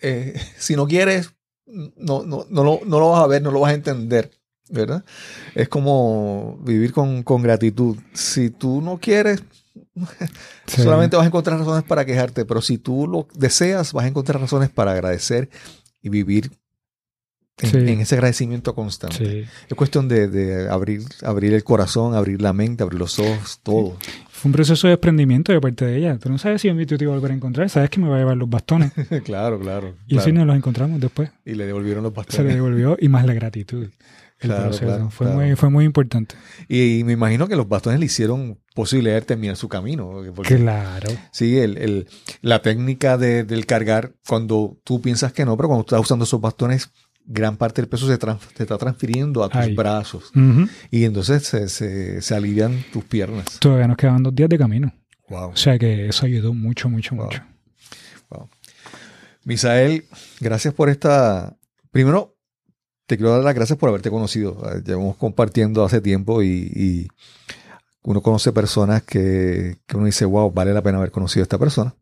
[0.00, 1.30] eh, si no quieres,
[1.66, 4.30] no, no, no, lo, no lo vas a ver, no lo vas a entender.
[4.70, 5.04] ¿verdad?
[5.54, 7.98] Es como vivir con, con gratitud.
[8.14, 9.42] Si tú no quieres,
[10.66, 10.82] sí.
[10.82, 14.40] solamente vas a encontrar razones para quejarte, pero si tú lo deseas, vas a encontrar
[14.40, 15.50] razones para agradecer
[16.02, 16.50] y vivir
[17.60, 17.76] en, sí.
[17.76, 19.16] en ese agradecimiento constante.
[19.16, 19.48] Sí.
[19.68, 23.96] Es cuestión de, de, abrir, abrir el corazón, abrir la mente, abrir los ojos, todo.
[24.30, 26.18] Fue un proceso de desprendimiento de parte de ella.
[26.18, 28.16] Tú no sabes si tú te iba a volver a encontrar, sabes que me va
[28.16, 28.92] a llevar los bastones.
[29.24, 29.94] claro, claro.
[30.06, 30.22] Y claro.
[30.22, 31.30] así nos los encontramos después.
[31.44, 32.36] Y le devolvieron los bastones.
[32.36, 33.88] Se le devolvió y más la gratitud.
[34.40, 34.86] El claro, proceso.
[34.86, 35.28] Claro, fue.
[35.28, 36.34] Muy, fue muy importante.
[36.68, 40.22] Y, y, me imagino que los bastones le hicieron posible terminar su camino.
[40.34, 41.08] Porque, claro.
[41.30, 42.08] Sí, el, el,
[42.42, 46.40] la técnica de, del cargar, cuando tú piensas que no, pero cuando estás usando esos
[46.40, 46.90] bastones,
[47.24, 49.74] gran parte del peso se, se está transfiriendo a tus Ay.
[49.74, 50.30] brazos.
[50.34, 50.70] Uh -huh.
[50.90, 53.58] Y entonces se, se, se, alivian tus piernas.
[53.60, 54.92] Todavía nos quedan dos días de camino.
[55.28, 55.50] Wow.
[55.50, 57.24] O sea que eso ayudó mucho, mucho, wow.
[57.24, 57.42] mucho.
[58.30, 58.48] Wow.
[59.44, 60.04] Misael,
[60.40, 61.56] gracias por esta.
[61.90, 62.36] Primero,
[63.06, 64.60] te quiero dar las gracias por haberte conocido.
[64.84, 67.08] Llevamos compartiendo hace tiempo y, y
[68.02, 71.58] uno conoce personas que, que, uno dice, wow, vale la pena haber conocido a esta
[71.58, 71.94] persona.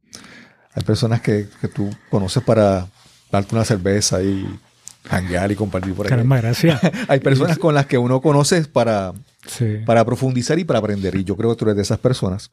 [0.75, 2.89] Hay personas que, que tú conoces para
[3.31, 4.47] darte una cerveza y
[5.09, 6.11] hanguear y compartir por ahí.
[6.11, 6.81] Caramba, gracias.
[7.09, 9.13] Hay personas con las que uno conoce para,
[9.47, 9.79] sí.
[9.85, 11.15] para profundizar y para aprender.
[11.17, 12.51] Y yo creo que tú eres de esas personas.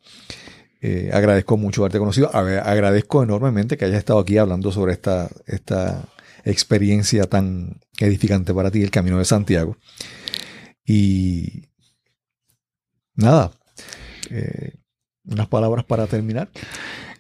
[0.82, 2.34] Eh, agradezco mucho haberte conocido.
[2.34, 6.06] A ver, agradezco enormemente que hayas estado aquí hablando sobre esta, esta
[6.46, 9.78] experiencia tan edificante para ti, el Camino de Santiago.
[10.86, 11.70] Y
[13.16, 13.52] nada,
[14.30, 14.74] eh,
[15.26, 16.50] unas palabras para terminar.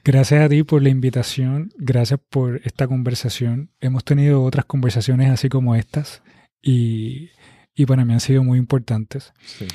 [0.03, 3.71] Gracias a ti por la invitación, gracias por esta conversación.
[3.79, 6.23] Hemos tenido otras conversaciones así como estas
[6.61, 7.29] y,
[7.75, 9.33] y para mí han sido muy importantes.
[9.45, 9.67] Sí.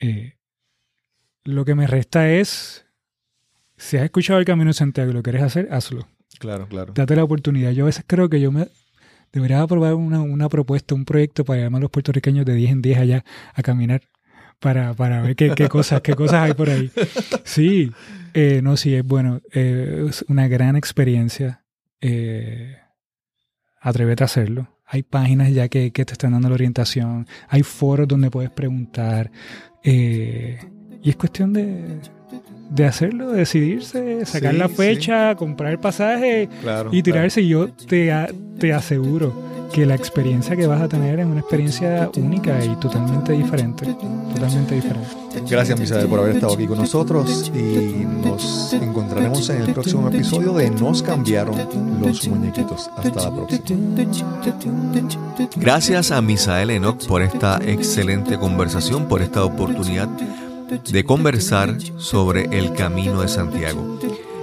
[0.00, 0.34] Eh,
[1.44, 2.86] lo que me resta es,
[3.76, 6.08] si has escuchado el Camino de Santiago y lo quieres hacer, hazlo.
[6.38, 6.92] Claro, claro.
[6.94, 7.72] Date la oportunidad.
[7.72, 8.68] Yo a veces creo que yo me
[9.32, 12.82] debería aprobar una, una propuesta, un proyecto para llamar a los puertorriqueños de 10 en
[12.82, 14.02] 10 allá a caminar
[14.60, 16.90] para, para ver qué, qué cosas, qué cosas hay por ahí.
[17.44, 17.90] Sí,
[18.34, 19.40] eh, no, sí, es bueno.
[19.52, 21.64] eh, es una gran experiencia.
[22.00, 22.76] Eh,
[23.80, 24.68] atrévete a hacerlo.
[24.86, 27.26] Hay páginas ya que, que te están dando la orientación.
[27.48, 29.30] Hay foros donde puedes preguntar.
[29.82, 30.58] eh,
[31.02, 31.82] y es cuestión de,
[32.70, 34.74] de hacerlo, de decidirse, sacar Sí, la sí.
[34.74, 37.40] fecha, comprar el pasaje Claro, y tirarse.
[37.40, 38.12] Y yo te,
[38.58, 43.32] te aseguro que la experiencia que vas a tener es una experiencia única y totalmente
[43.32, 43.86] diferente.
[44.34, 45.08] Totalmente diferente.
[45.48, 50.52] Gracias, Misael, por haber estado aquí con nosotros y nos encontraremos en el próximo episodio
[50.54, 51.56] de Nos cambiaron
[52.00, 52.90] los muñequitos.
[52.96, 53.78] Hasta la próxima.
[55.56, 62.72] Gracias a Misael Enoch por esta excelente conversación, por esta oportunidad de conversar sobre el
[62.74, 63.98] camino de Santiago.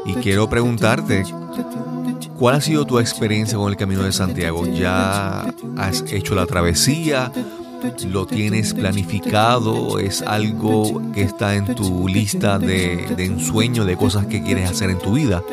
[0.05, 1.25] Y quiero preguntarte,
[2.37, 4.65] ¿cuál ha sido tu experiencia con el camino de Santiago?
[4.65, 7.31] ¿Ya has hecho la travesía?
[8.09, 9.99] ¿Lo tienes planificado?
[9.99, 14.89] ¿Es algo que está en tu lista de, de ensueño de cosas que quieres hacer
[14.89, 15.43] en tu vida?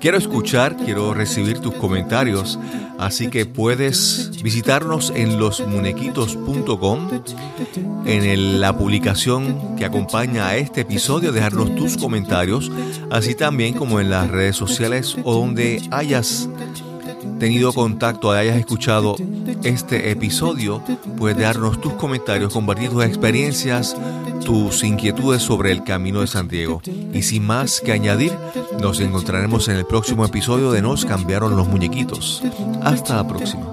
[0.00, 2.58] Quiero escuchar, quiero recibir tus comentarios,
[2.98, 7.08] así que puedes visitarnos en losmunequitos.com,
[8.04, 12.70] en la publicación que acompaña a este episodio, dejarnos tus comentarios,
[13.10, 16.48] así también como en las redes sociales o donde hayas
[17.38, 19.16] tenido contacto, hayas escuchado
[19.62, 20.82] este episodio,
[21.16, 23.96] puedes darnos tus comentarios, compartir tus experiencias,
[24.44, 26.80] tus inquietudes sobre el camino de Santiago.
[27.12, 28.32] Y sin más que añadir,
[28.80, 32.42] nos encontraremos en el próximo episodio de Nos cambiaron los muñequitos.
[32.82, 33.66] Hasta la próxima.